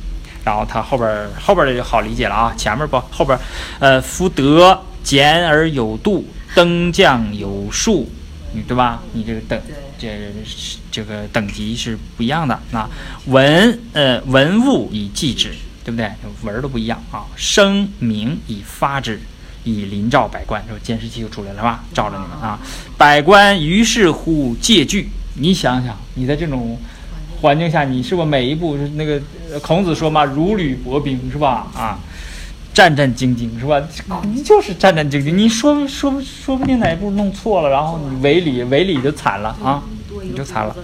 [0.44, 3.40] 然后它后边儿后边儿的就好理解了啊，前面不后边儿，
[3.78, 8.08] 呃，福德简而有度，登降有数，
[8.52, 9.02] 你对吧？
[9.12, 9.60] 你这个等
[9.98, 10.08] 这
[10.44, 12.90] 是这个等级是不一样的啊。
[13.26, 15.52] 文呃文物以记之，
[15.84, 16.10] 对不对？
[16.42, 17.24] 文儿都不一样啊。
[17.36, 19.20] 声名以发之，
[19.64, 21.84] 以临照百官，这监视器就出来了吧？
[21.94, 22.58] 照着你们啊。
[22.98, 25.08] 百官于是乎戒惧。
[25.34, 26.78] 你想想，你在这种
[27.42, 29.20] 环境下，你是不是每一步那个
[29.60, 31.66] 孔子说嘛，如履薄冰是吧？
[31.74, 31.98] 啊，
[32.72, 33.82] 战战兢兢是吧？
[34.24, 39.82] 你就是战战兢兢，你说说说不定哪一步弄错了，然后你违礼违礼就惨了啊，
[40.22, 40.74] 你就惨了。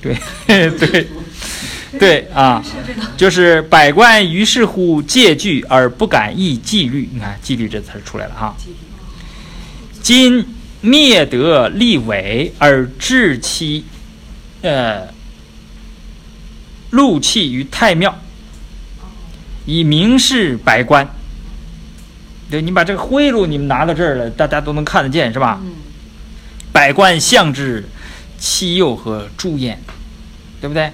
[0.00, 0.16] 对
[0.78, 1.08] 对
[1.98, 2.62] 对啊，
[3.16, 7.08] 就是百官于是乎戒惧而不敢议纪律。
[7.12, 8.54] 你看“纪律”这词儿出来了哈。
[10.00, 10.46] 今
[10.80, 13.84] 灭德立伪而治其，
[14.62, 15.08] 呃，
[16.90, 18.18] 禄器于太庙，
[19.66, 21.08] 以明示百官。
[22.50, 25.60] 对你把这个贿赂你们拿到这儿了，大家都能看得见是吧？
[25.62, 25.72] 嗯，
[26.72, 27.84] 百官相之，
[28.38, 29.78] 妻幼和朱焉，
[30.60, 30.90] 对不对？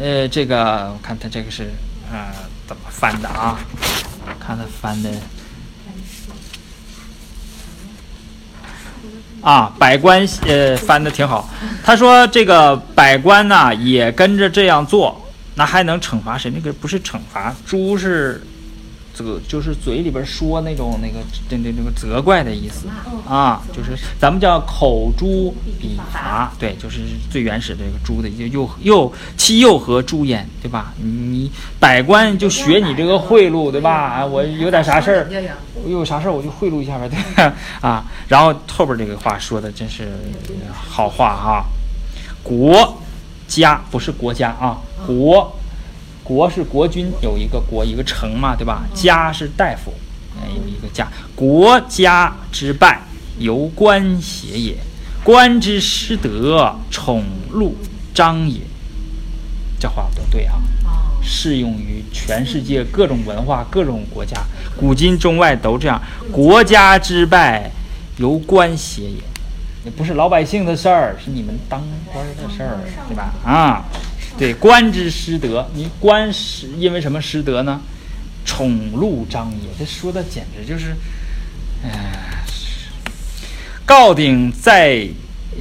[0.00, 1.70] 呃，这个我看他这个是
[2.10, 2.34] 呃
[2.66, 3.58] 怎么翻的啊？
[4.40, 5.10] 看他翻的
[9.44, 11.48] 啊，百官呃翻的挺好。
[11.84, 15.22] 他说这个百官呐、也跟着这样做，
[15.54, 16.50] 那还能惩罚谁？
[16.50, 18.42] 那个不是惩罚，猪是
[19.14, 22.86] 责，就是嘴里边说那种那个这这这个责怪的意思
[23.26, 27.00] 啊，就是咱们叫口诛笔伐，对，就是
[27.30, 30.92] 最原始的这个诛的，就又又妻幼和诛焉，对吧？
[31.00, 33.92] 你你百官就学你这个贿赂，对吧？
[33.92, 35.28] 啊，我有点啥事儿，
[35.84, 37.54] 我有啥事儿我就贿赂一下呗，对吧？
[37.80, 40.12] 啊，然后后边这个话说的真是
[40.72, 41.64] 好话哈、
[42.42, 42.98] 国
[43.46, 45.56] 家不是国家啊，国
[46.24, 48.84] 国是国君有一个国一个城嘛，对吧？
[48.94, 49.92] 家是大夫，
[50.40, 51.06] 哎，有一个家。
[51.36, 53.02] 国家之败，
[53.38, 54.74] 由官邪也；
[55.22, 57.76] 官之失德，宠禄
[58.14, 58.60] 彰也。
[59.78, 60.54] 这话不对啊。
[60.84, 64.40] 哦，适用于全世界各种文化、各种国家，
[64.78, 66.00] 古今中外都这样。
[66.32, 67.70] 国家之败，
[68.16, 69.20] 由官邪也，
[69.84, 73.34] 也不是老百姓的事儿，是你们当官儿的事儿，对吧？
[73.44, 73.84] 啊，
[74.36, 77.80] 对，官之失德，你官失因为什么失德呢？
[78.44, 80.94] 宠禄彰也，这说的简直就是，
[81.82, 82.44] 哎、
[83.86, 85.08] 告鼎在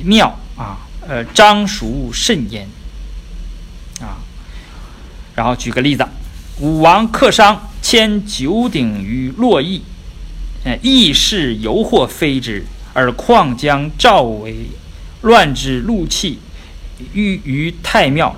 [0.03, 2.67] 庙啊，呃，张熟甚焉
[4.01, 4.19] 啊。
[5.35, 6.05] 然后举个例子，
[6.59, 9.81] 武王克商，迁九鼎于洛邑，
[10.65, 14.67] 呃，邑氏犹或非之，而况将赵为
[15.21, 16.39] 乱之怒气，
[17.13, 18.35] 欲于太庙，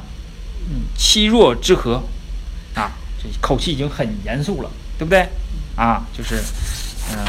[0.97, 2.03] 欺弱之何？
[2.73, 2.91] 啊，
[3.21, 5.27] 这口气已经很严肃了，对不对？
[5.75, 6.41] 啊，就是，
[7.11, 7.25] 嗯、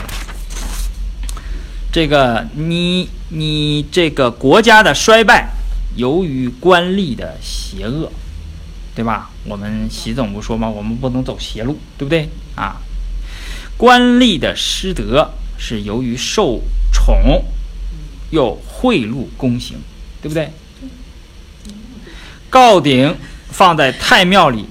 [1.93, 5.51] 这个你你这个国家的衰败，
[5.97, 8.11] 由于官吏的邪恶，
[8.95, 9.31] 对吧？
[9.45, 10.69] 我们习总不说吗？
[10.69, 12.29] 我们不能走邪路，对不对？
[12.55, 12.77] 啊，
[13.77, 16.63] 官吏的失德是由于受
[16.93, 17.45] 宠，
[18.31, 19.77] 又贿赂公行，
[20.23, 20.51] 对不对？
[22.57, 23.15] 告鼎
[23.51, 24.67] 放在太庙里，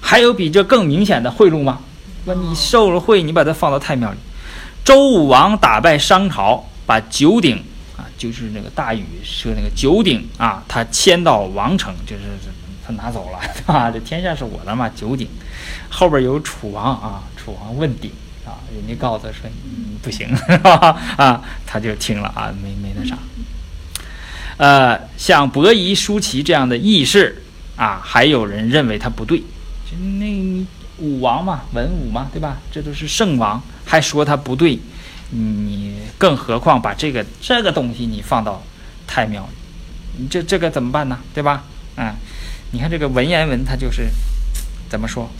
[0.00, 1.78] 还有比这更明显的贿赂吗？
[2.24, 4.18] 说你受了贿，你把它放到太庙里。
[4.84, 7.62] 周武王打败商朝，把九鼎
[7.96, 12.22] 啊，就是那个大禹说那个九鼎啊，他迁到王城，就是
[12.84, 13.38] 他拿走了，
[13.72, 13.88] 啊？
[13.88, 15.28] 这天下是我的嘛，九鼎。
[15.88, 18.10] 后边有楚王啊，楚王问鼎
[18.44, 21.00] 啊，人家告诉他说你不行， 是吧？
[21.16, 23.16] 啊，他就听了啊，没没那啥。
[24.58, 27.42] 呃，像伯夷、叔齐这样的义士
[27.76, 30.66] 啊，还有人认为他不对，就那
[30.98, 32.58] 武王嘛，文武嘛，对吧？
[32.70, 34.78] 这都是圣王，还说他不对，
[35.30, 38.62] 你更何况把这个这个东西你放到
[39.06, 41.18] 太庙里，你这这个怎么办呢？
[41.32, 41.62] 对吧？
[41.96, 42.12] 嗯，
[42.72, 44.08] 你看这个文言文，它就是
[44.88, 45.30] 怎么说？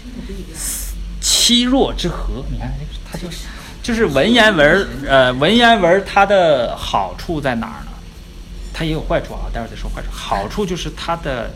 [1.21, 2.73] 欺弱之和，你看
[3.11, 3.39] 它就是
[3.83, 7.91] 就是文言文，呃，文言文它的好处在哪儿呢？
[8.79, 10.09] 它也有坏处啊，待会儿再说坏处。
[10.13, 11.51] 好处就是它的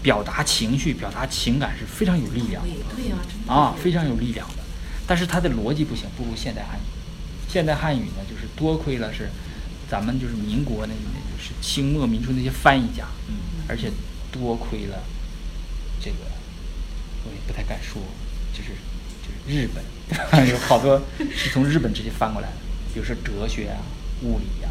[0.00, 3.52] 表达情绪、表达情感是非常有力量的。
[3.52, 4.62] 啊，非常有力量的，
[5.04, 6.82] 但是它的逻辑不行，不如现代汉语。
[7.48, 9.28] 现代汉语呢，就是多亏了是
[9.90, 13.34] 咱们就是民国那那就是清末民初那些翻译家，嗯，
[13.66, 13.90] 而且
[14.30, 15.02] 多亏了
[16.00, 16.18] 这个
[17.24, 18.00] 我也不太敢说，
[18.52, 18.68] 就是
[19.26, 19.82] 就是日本
[20.48, 21.02] 有好多
[21.34, 22.54] 是从日本直接翻过来的，
[22.94, 23.82] 比如说哲学啊、
[24.22, 24.70] 物理啊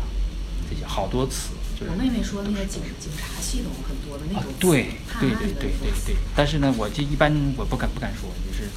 [0.69, 8.69] 这些好多词，就是我妹妹说那个警警察系统很多的那啊种，对对对对对对，但是呢，我就一般我不敢不敢说，就是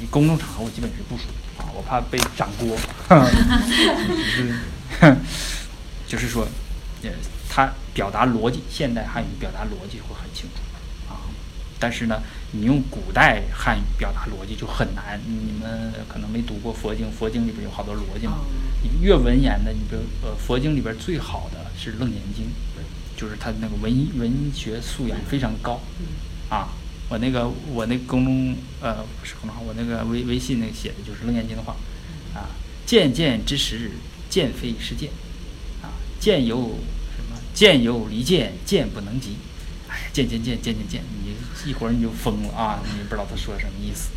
[0.00, 1.24] 你公众场合我基本是不说
[1.58, 2.76] 啊，我怕被掌锅，
[3.08, 4.54] 就 是
[6.06, 6.46] 就是说，
[7.02, 7.10] 呃，
[7.48, 10.60] 他表达逻辑，现代汉语表达逻辑会很清楚
[11.12, 11.26] 啊，
[11.80, 18.38] 但是呢，你用古代汉语表达逻辑就很难，你们可能没读过佛经，佛经里边有好多逻辑嘛，
[19.00, 22.44] 越文言的，你比如呃，佛经里边最好的是《楞严经》，
[23.20, 25.80] 就是他那个文文学素养非常高，
[26.48, 26.68] 啊，
[27.08, 31.76] 我那个我那公众呃不是公众号，我那个微微信那个写的就是《楞严经》的话，
[32.34, 32.48] 啊，
[32.86, 33.90] 见见之时，
[34.28, 35.10] 见非是见，
[35.82, 36.56] 啊，见有
[37.16, 37.38] 什么？
[37.52, 39.36] 见有离见，见不能及，
[39.88, 41.34] 哎，见见见见见见，你
[41.70, 44.10] 一会儿你就疯了啊，你不知道他说什么意思。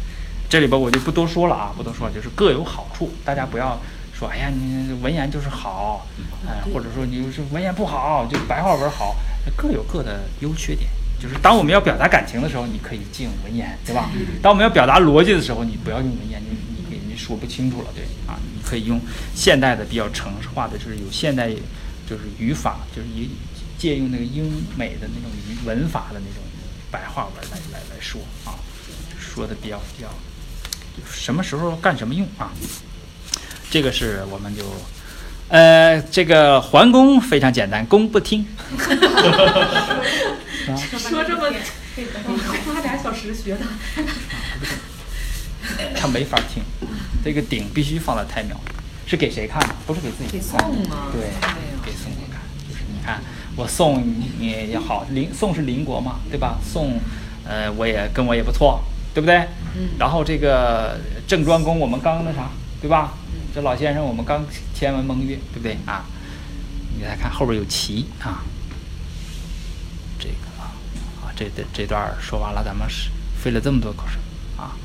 [0.49, 3.79] 这里边我就不多说了啊，不多说了，就是各有好处，大家不要
[4.17, 6.07] 说，哎呀，你文言就是好，
[6.47, 9.15] 哎、或者说你就是文言不好，就白话文好，
[9.55, 10.89] 各有各的优缺点。
[11.19, 14.09] 就是当我们要表达感情的时候，你可以借用文言，对吧？
[14.41, 18.99] 当我们要表达逻辑的时候，你不要用文言，你你给你说不清楚了，对啊，你可以用
[19.35, 21.49] 现代的比较城市化的，就是有现代
[22.07, 23.29] 就是语法，就是以
[23.77, 24.45] 借用那个英
[24.75, 26.43] 美的那种语文法的那种
[26.91, 28.53] 白话文来来来说啊，
[29.19, 30.07] 说的比较比较，
[30.95, 32.51] 就什么时候干什么用啊？
[33.69, 34.63] 这个是我们就，
[35.49, 38.45] 呃，这个桓公非常简单，公不听。
[40.97, 41.49] 说这么
[42.65, 43.65] 花俩小时学的，
[45.95, 46.63] 他没法听。
[47.23, 48.55] 这个鼎必须放在太庙，
[49.05, 49.75] 是给谁看的？
[49.85, 50.57] 不是给自己看给看宋
[50.89, 51.21] 啊对
[51.85, 52.39] 给宋国看。
[52.69, 53.21] 就是你看，
[53.57, 54.01] 我宋
[54.39, 56.57] 你也好，邻宋是邻国嘛，对吧？
[56.63, 57.01] 宋，
[57.45, 58.79] 呃，我也跟我也不错，
[59.13, 59.35] 对不对？
[59.75, 60.97] 嗯然后这个
[61.27, 62.49] 郑庄公，我们刚那啥，
[62.81, 63.13] 对吧？
[63.57, 66.05] 这老先生，我们刚签完盟约，对不对啊？
[66.95, 68.43] 你来看后边有旗啊，
[70.19, 73.09] 这个啊，这这这段说完了，咱们是
[73.41, 74.19] 费了这么多口舌
[74.61, 74.77] 啊。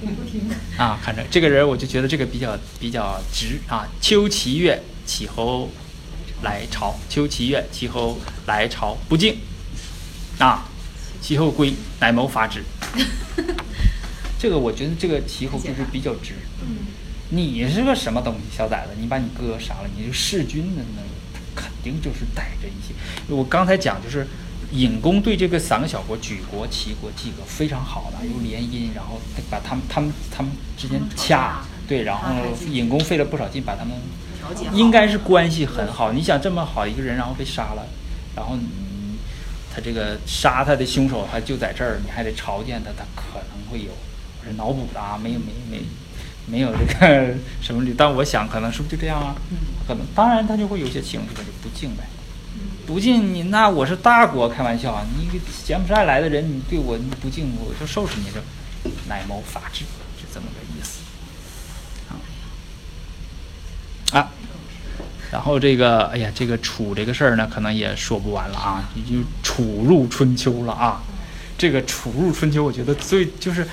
[0.00, 0.42] 我不听。
[0.76, 3.84] 啊，看着这个人，我就觉得这个比较比较直啊。
[4.00, 5.68] 秋其月，其侯
[6.44, 8.16] 来朝；秋其月，其侯
[8.46, 9.36] 来朝不敬
[10.38, 10.68] 啊。
[11.20, 12.62] 其后归，乃谋伐之。
[14.44, 16.34] 这个我觉得这个其后就是比较直。
[16.60, 16.84] 嗯
[17.30, 18.90] 你是个什么东西，小崽子？
[19.00, 21.08] 你把你哥杀了，你是弑君的那个，
[21.54, 22.94] 肯定就是带着一些。
[23.34, 24.26] 我刚才讲就是，
[24.70, 29.18] 尹公对这个三个小国举国、齐国、季国非常好的，有联姻，然后
[29.50, 32.28] 把他们、他们、他们之间掐，对，然后
[32.70, 33.94] 尹公费了不少劲把他们
[34.74, 36.12] 应该是关系很好。
[36.12, 37.84] 你想这么好一个人，然后被杀了，
[38.36, 38.66] 然后你
[39.74, 43.90] 他这个杀他的凶手还就在这儿，你还得朝见他，他可能会有，
[44.52, 45.82] 脑补的啊，没有没没
[46.46, 49.34] 没有这个 什么理，但我想可能是不是就这样啊？
[49.86, 52.04] 可能当然他就会有些情绪，他就不敬呗。
[52.86, 55.06] 不敬你，那我是大国，开玩笑啊！
[55.16, 59.84] 你一个柬埔寨来的人，你对我你不敬，我就收拾你，这乃谋法治，
[60.20, 61.00] 是这么个意思
[62.10, 62.20] 啊。
[64.20, 64.30] 啊，
[65.32, 71.02] 然后这个，哎呀，这个楚这个事儿呢，可能也说不完了啊，已经楚入春秋了啊。
[71.56, 73.66] 这个楚入春秋，我觉得最就是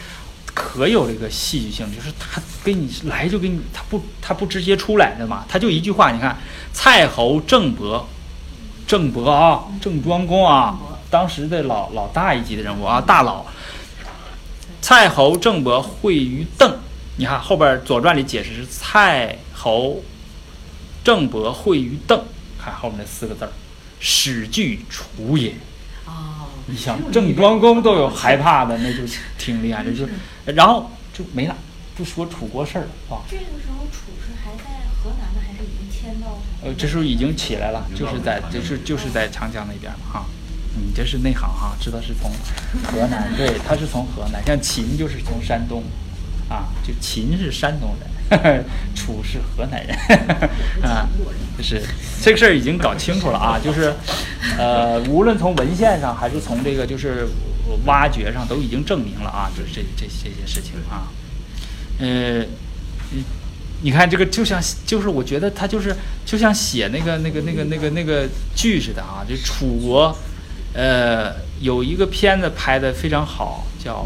[0.54, 6.38] 可有这个戏剧性，就是他给你来就给你，他不他不直接出来的嘛，他就一句话，你看
[6.74, 8.08] 蔡侯郑伯。
[8.88, 10.78] 郑伯啊，郑庄公啊，
[11.10, 13.46] 当时的老老大一级的人物啊，大佬。
[14.82, 16.78] 蔡侯郑伯会于邓，
[17.16, 20.04] 你看后边《左传》里解释是蔡侯
[21.06, 22.22] 郑伯会于邓，
[22.62, 23.52] 看后面那四个字儿，
[24.02, 25.54] 始具楚也。
[26.62, 29.00] 哦，你想郑庄公都有害怕的，那就
[29.38, 30.08] 挺厉害的，就
[30.54, 31.56] 然后就没了，
[31.96, 33.22] 不说楚国事儿了啊。
[33.30, 34.64] 这个时候楚是还在
[35.02, 36.38] 河南呢，还是已经迁到？
[36.64, 40.26] 呃，这时候已经起来了，就是在就是就是在长江那边了哈。
[40.74, 42.32] 你这是内行哈，知道是从
[42.84, 45.84] 河南，对，他是从河南，像秦就是从山东，
[46.48, 48.10] 啊，就秦是山东人，
[48.96, 49.96] 楚是河南人，
[50.82, 51.08] 啊，
[51.58, 51.82] 就是
[52.22, 53.94] 这个事儿已经搞清楚了啊，就是
[54.58, 57.28] 呃，无论从文献上还是从这个就是
[57.86, 61.08] 挖掘上，都已经证明了啊，就是这这这些事情啊，
[62.00, 62.42] 呃，
[63.12, 63.24] 嗯。
[63.84, 70.16] 你看这个就像，就是我觉得他就是就像写那个那个那个那个那个剧似的啊，就楚国，
[70.76, 73.94] 呃，有一个片子拍的非常好，叫《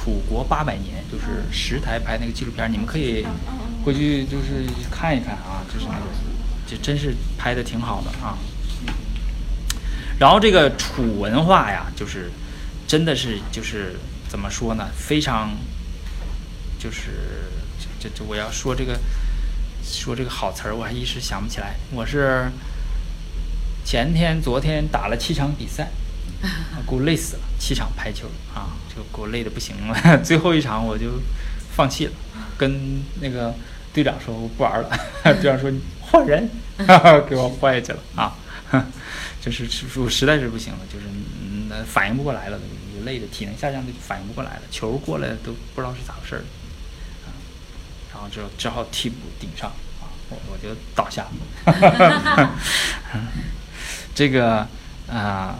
[0.00, 3.26] 楚国八百年》，就是十台拍那个纪录片，你们可以
[3.84, 6.06] 回去就是看一看啊，就是那个，
[6.66, 8.38] 这真是拍的挺好的啊。
[10.18, 12.30] 然后这个楚文化呀，就是
[12.86, 13.96] 真的是就是
[14.26, 15.50] 怎么说呢，非常
[16.78, 17.10] 就是。
[18.02, 18.98] 这这我要说这个
[19.84, 21.74] 说这个好词儿，我还一时想不起来。
[21.92, 22.50] 我是
[23.84, 25.90] 前天、昨天打了七场比赛，
[26.88, 27.42] 给我累死了。
[27.58, 30.18] 七场排球啊，就给我累的不行了。
[30.18, 31.20] 最后一场我就
[31.74, 32.12] 放弃了，
[32.56, 33.54] 跟那个
[33.92, 34.90] 队长说我不玩了。
[35.34, 36.50] 队长说你换人，
[37.28, 38.34] 给我换下去了啊。
[39.40, 39.68] 就是
[40.00, 41.06] 我实在是不行了，就是
[41.68, 44.62] 那反应不过来了，就累的体能下降，就反应不过来了。
[44.70, 46.42] 球过来都不知道是咋回事儿
[47.26, 47.28] 啊。
[48.12, 49.70] 然后就只好替补顶上
[50.00, 52.50] 啊，我我就倒下了。
[54.14, 54.66] 这个
[55.08, 55.58] 啊，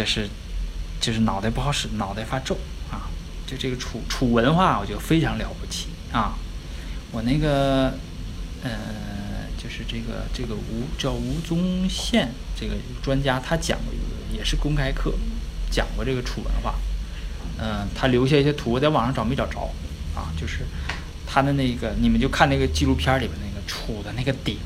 [0.00, 0.28] 就是
[1.00, 2.56] 就是脑袋不好使，脑袋发皱
[2.90, 3.08] 啊。
[3.46, 6.34] 就这个楚楚文化，我觉得非常了不起啊。
[7.12, 7.92] 我那个
[8.62, 8.70] 呃，
[9.56, 15.12] 就是这个这个吴叫吴宗宪这个专家，他讲过一个也是公开课，
[15.70, 16.74] 讲过这个楚文化。
[17.58, 19.70] 嗯，他留下一些图，我在网上找没找着
[20.14, 20.64] 啊，就是。
[21.32, 24.58] 他的那个，你们就看那个纪录片里边那个楚的那个鼎，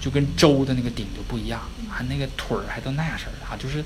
[0.00, 3.84] 就跟周的那个鼎就不一样，还那个腿儿还都那样式儿的啊，就是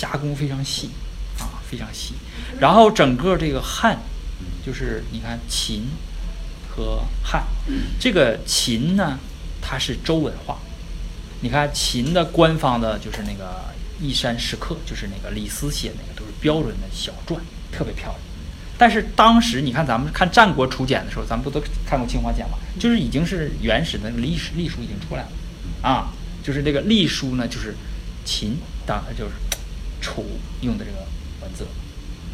[0.00, 0.90] 加工非常细
[1.38, 2.14] 啊，非常细。
[2.58, 3.98] 然后整个这个汉，
[4.66, 5.86] 就是你看秦
[6.68, 7.44] 和汉，
[8.00, 9.18] 这个秦呢，
[9.62, 10.58] 它是周文化。
[11.40, 13.44] 你看秦的官方的就是那个
[14.02, 17.38] 《一山石刻》，就是那个李斯写那个，都是标准的小篆，
[17.70, 18.16] 特别漂亮。
[18.76, 22.58] 但是当时你看咱们看战国楚简的时候，咱们不都看过青花简吗？
[22.80, 25.28] 就是已经是原始的历史隶书已经出来了，
[25.82, 27.76] 啊，就是这个隶书呢，就是
[28.24, 29.32] 秦当就是
[30.04, 30.22] 楚
[30.60, 30.98] 用的这个
[31.40, 31.66] 文字，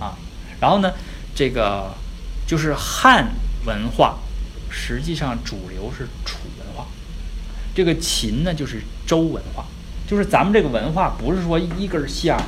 [0.01, 0.19] 啊，
[0.61, 0.93] 然后呢，
[1.35, 1.95] 这个
[2.49, 3.31] 就是汉
[3.65, 4.19] 文化，
[4.69, 6.89] 实际上主流是楚文化，
[7.73, 9.65] 这个秦呢就是周文化，
[10.09, 12.43] 就是咱们这个文化不是说一根线儿。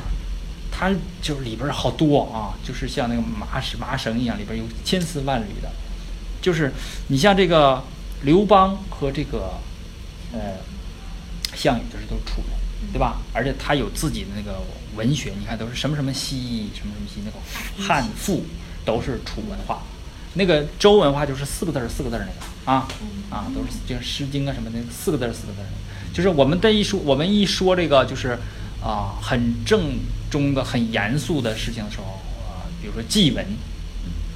[0.75, 5.71] 它就是里边好多啊，就是像那个麻绳麻绳一样，里边有千丝万缕的。
[6.41, 6.73] 就是
[7.07, 7.81] 你像这个
[8.23, 9.53] 刘邦和这个
[10.33, 10.57] 呃
[11.55, 13.21] 项羽，就是都是楚人，对吧？
[13.33, 14.59] 而且他有自己的那个
[14.95, 18.43] 文学，你看都是什么什么西，什么什么西，那个汉赋
[18.85, 19.83] 都是楚文化。
[20.35, 22.87] 那个周文化就是四个字儿四个字儿那个啊
[23.29, 25.67] 啊，都是就《诗经》啊什么的，四个字儿四个字儿。
[26.13, 28.37] 就是我们这一说，我们一说这个就是
[28.83, 29.99] 啊很正。
[30.33, 32.05] 宗的很严肃的事情的时候，
[32.41, 33.45] 啊，比如说祭文，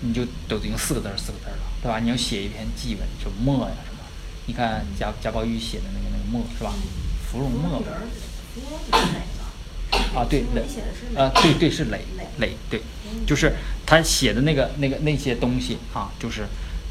[0.01, 1.97] 你就都得用四个字儿四个字儿了，对吧？
[1.97, 3.99] 你要写一篇祭文，就墨呀什么，
[4.45, 6.71] 你看贾贾宝玉写的那个那个墨是吧？
[7.25, 7.81] 芙蓉墨。
[10.15, 10.61] 啊，对磊，
[11.15, 12.01] 啊，对对是磊
[12.39, 12.81] 磊对，
[13.25, 13.53] 就是
[13.85, 16.45] 他写的那个那个那些东西啊，就是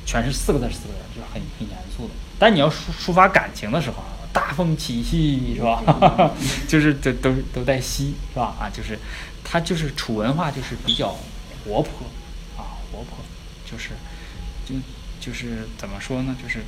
[0.04, 2.14] 全是四个字儿四个字儿，就是很很严肃的。
[2.38, 5.82] 但你要抒抒发感情的时候啊，大风起兮是吧？
[6.68, 8.54] 就是这都都在兮是吧？
[8.60, 8.98] 啊，就是
[9.44, 11.08] 他就是楚文化就是比较
[11.64, 12.06] 活泼
[12.56, 13.18] 啊，活泼，
[13.70, 13.90] 就是
[14.66, 14.74] 就
[15.20, 16.36] 就是怎么说呢？
[16.42, 16.60] 就是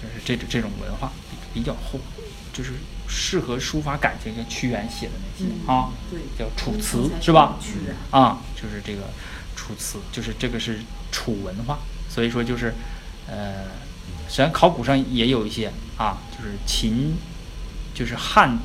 [0.00, 1.98] 就是这种这种文化比比较厚，
[2.52, 2.72] 就是
[3.08, 6.20] 适合抒发感情，像屈原写的那些、嗯啊，对。
[6.38, 7.56] 叫楚嗯辞是吧？
[7.60, 7.94] 屈原。
[8.10, 9.02] 啊，就是这个
[9.54, 10.80] 楚辞，就是这个是
[11.12, 11.78] 楚文化，
[12.08, 12.74] 所以说就是，
[13.28, 13.64] 呃，
[14.28, 17.16] 实际上考古上也有一些啊，就是秦，
[17.94, 18.58] 就是汉，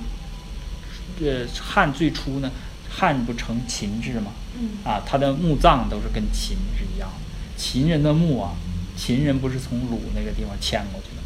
[1.22, 2.52] 呃，汉最初呢，
[2.90, 4.78] 汉不成秦制嘛，嗯。
[4.84, 7.16] 啊，它的墓葬都是跟秦是一样的，
[7.58, 8.54] 秦人的墓啊，
[8.98, 11.21] 秦人不是从鲁那个地方迁过去的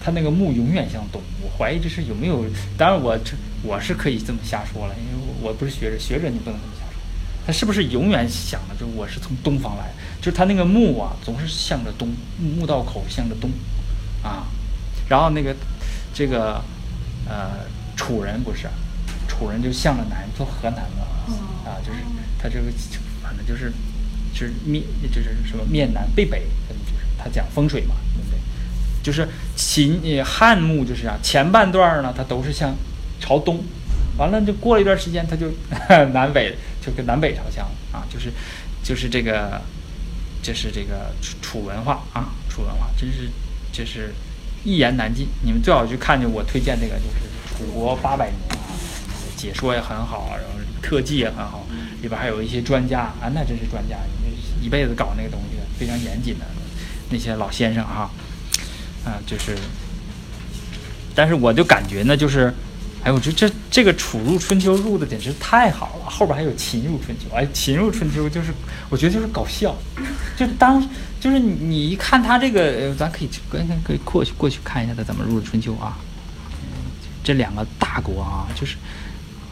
[0.00, 0.02] 吗？
[0.02, 2.42] 他那个墓永远像东，我怀疑这是有没有，
[2.78, 3.32] 当然我这
[3.62, 6.98] 我是可以这么瞎说了，因为我我不是学者，学者你不能这么瞎说。
[7.46, 9.92] 他是不是永远想的就是我是从东方来？
[10.18, 13.50] 就是他那个墓啊，总是向着东，墓道口向着东，
[14.22, 14.46] 啊，
[15.08, 15.54] 然后那个
[16.14, 16.62] 这个
[17.28, 18.68] 呃楚人不是，
[19.28, 21.04] 楚人就向着南，做河南嘛，
[21.66, 21.98] 啊，就是
[22.38, 22.70] 他这个
[23.22, 23.70] 反正就是
[24.32, 24.82] 就是面
[25.12, 26.80] 就是什么面南背北，就是
[27.18, 27.94] 他讲风水嘛？
[29.02, 32.74] 就是秦汉墓就是这样，前半段呢它都是向
[33.20, 33.62] 朝东，
[34.18, 35.50] 完了就过了一段时间它就
[36.12, 38.32] 南北就跟南北朝向啊，就是
[38.82, 39.60] 就是这个
[40.42, 43.28] 这是这个楚楚文化啊，楚文化真是
[43.72, 44.12] 这是
[44.64, 45.28] 一言难尽。
[45.42, 47.26] 你们最好去看就我推荐这个就是
[47.58, 48.58] 《楚国八百年》啊，
[49.36, 51.66] 解说也很好，然后特技也很好，
[52.02, 53.96] 里边还有一些专家啊，那真是专家，
[54.60, 56.44] 一辈子搞那个东西的，非常严谨的
[57.10, 58.10] 那些老先生哈、啊，
[59.04, 59.56] 啊就是，
[61.14, 62.52] 但是我就感觉呢，就是，
[63.02, 68.52] 哎，我觉得这这个楚入春秋入的简直太好了，后边还有秦入春秋，哎，秦入春秋就是，
[68.88, 69.74] 我觉得就是搞笑，
[70.36, 70.86] 就当
[71.18, 75.98] 就是你一看他这个，咱可以去跟可以过去过去看一下他怎么入的春秋啊，
[77.24, 78.76] 这两个大国啊，就是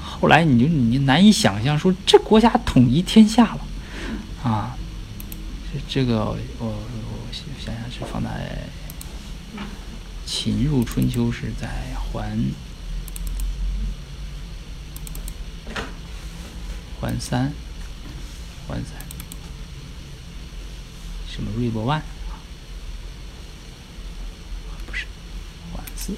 [0.03, 3.61] 后来你就你难以想象说这国家统一天下了，
[4.43, 4.77] 啊，
[5.73, 6.75] 这这个我我
[7.33, 8.29] 想想是放在
[10.31, 12.39] 秦入春秋是在环
[17.01, 17.51] 环三
[18.67, 18.93] 环三。
[21.27, 21.51] 什么？
[21.57, 22.37] 瑞博万啊？
[24.87, 25.07] 不是
[25.73, 26.13] 环四。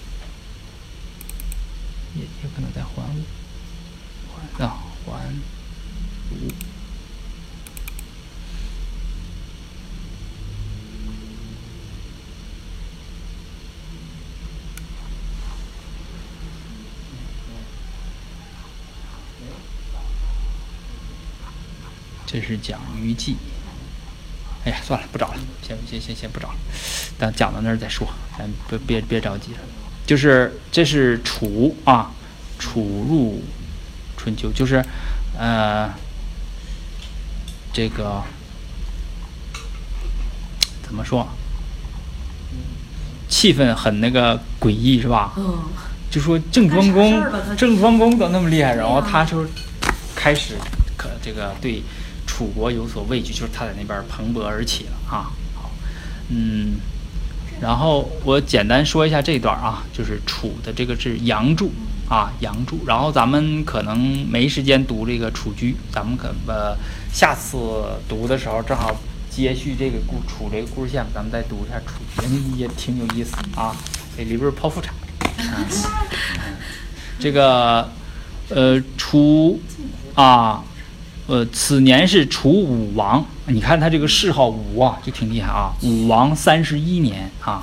[2.17, 3.23] 也有可能在环五。
[4.59, 5.41] 环啊环
[6.33, 6.49] 五。
[22.31, 23.37] 这是讲虞姬。
[24.65, 26.55] 哎呀，算了，不找了，先先先先不找了，
[27.19, 28.07] 等讲到那儿再说，
[28.39, 29.59] 咱别别别着急了。
[30.07, 32.11] 就是这是楚啊，
[32.59, 33.43] 楚入
[34.19, 34.85] 春秋，就是
[35.39, 35.91] 呃，
[37.73, 38.23] 这个
[40.83, 41.27] 怎么说？
[43.31, 45.33] 气氛很那个诡异是吧？
[45.39, 45.59] 嗯，
[46.11, 47.23] 就说郑庄公
[47.57, 49.47] 郑庄公都那么厉害，然后他就
[50.15, 50.55] 开始
[50.99, 51.83] 可这个对
[52.41, 55.31] 楚国有所畏惧，就是他在那边蓬勃而起了啊。
[55.55, 55.71] 好，
[56.31, 56.77] 嗯，
[57.61, 61.71] 然后我简单说一下这一段啊，就是楚的这个是杨柱
[62.09, 62.81] 啊，杨柱。
[62.87, 66.75] 然后咱们可能没时间读这个楚居，咱们可呃
[67.13, 67.59] 下次
[68.09, 73.77] 读的时候正好接续这个故楚这个故事线，咱们再读一下楚居，也挺有意思啊。
[74.17, 74.95] 这里边儿剖腹产。
[75.53, 75.69] 啊
[77.19, 77.87] 这个
[78.49, 79.61] 呃楚
[80.15, 80.65] 啊，
[81.31, 85.73] 呃此年是楚武王，你看他这个谥号武啊，就挺厉害啊。
[85.81, 87.63] 武王三十一年啊，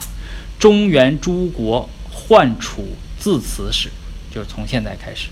[0.57, 2.87] 中原诸国患楚，
[3.19, 3.89] 自此始，
[4.33, 5.27] 就是从现在开始。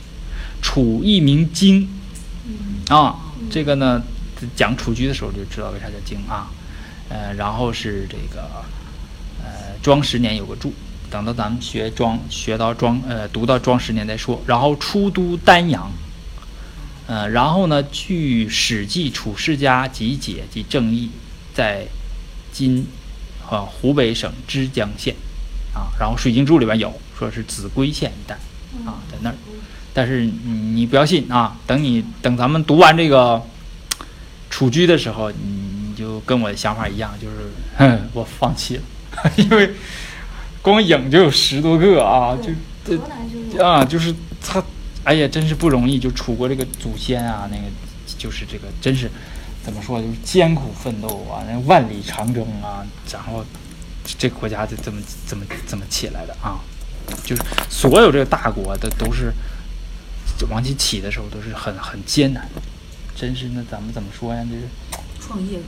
[0.62, 1.88] 楚一名荆
[2.90, 3.16] 啊，
[3.50, 4.04] 这个呢
[4.54, 6.52] 讲楚居的时候就知道为啥叫荆啊。
[7.08, 8.42] 呃，然后是这个
[9.42, 10.74] 呃庄十年有个注，
[11.10, 14.44] 等到咱们学庄学到庄呃读到庄十年再说。
[14.46, 15.90] 然后出都丹阳，
[17.08, 21.10] 呃，然后呢，据《史记·楚世家集解》及正义，
[21.54, 21.86] 在
[22.52, 22.88] 今
[23.50, 25.14] 啊湖北省枝江县
[25.74, 28.36] 啊，然后《水经注》里边有说是秭归县一带
[28.86, 29.36] 啊，在那儿。
[29.94, 33.42] 但是你你不要信啊，等你等咱们读完这个
[34.50, 35.38] 楚居的时候，你
[35.90, 37.36] 你就跟我的想法一样，就是
[37.78, 38.84] 哼，我放弃了，
[39.38, 39.72] 因为
[40.62, 42.50] 光影就有十多个啊，就
[42.84, 44.62] 这啊，就是他，
[45.06, 45.98] 哎呀，真是不容易。
[45.98, 47.64] 就楚国这个祖先啊，那个
[48.18, 49.10] 就是这个，真是
[49.64, 53.46] 怎么说，就是艰苦奋斗啊，那万里长征啊，然后
[54.04, 56.60] 这个国家就这么这么这么起来的啊，
[57.24, 59.32] 就是所有这个大国的都是
[60.50, 62.48] 往起起的时候都是很很艰难，
[63.16, 64.44] 真是那咱们怎么说呀？
[64.44, 64.64] 就是
[65.20, 65.60] 创业，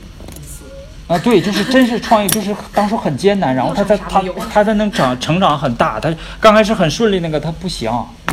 [1.08, 7.90] 啊，对，就是真是创业，就是当初很艰难，然后他在他他在能长成长很大，他刚开始很顺利，那个他不行，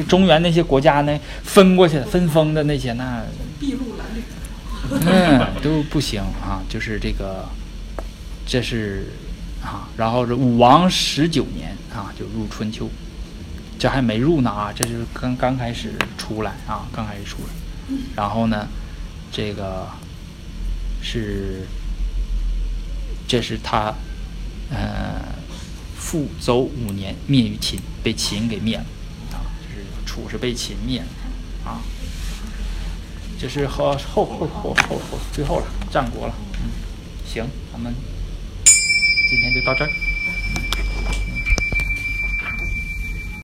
[0.07, 3.23] 中原那些国家那分过去分封的那些那。
[3.59, 4.21] 筚路蓝缕。
[5.07, 7.43] 嗯，都不行啊，就是这个，
[8.45, 9.07] 这是
[9.63, 12.87] 啊，然后是武王十九年啊，就入春秋，
[13.79, 18.67] 这还没入呢啊，这是刚刚开始出来啊，刚开始出来，然后呢，
[19.31, 19.87] 这个
[21.01, 21.65] 是，
[23.27, 23.93] 这是他，
[24.69, 25.21] 呃，
[25.97, 28.85] 复周五年灭于秦，被秦给灭了
[29.31, 31.07] 啊，就是楚是被秦灭了
[31.69, 31.81] 啊。
[33.39, 36.33] 这是后后后后后后最后了，战国了。
[36.63, 36.69] 嗯，
[37.25, 37.93] 行，咱们
[39.29, 39.89] 今天就到这儿。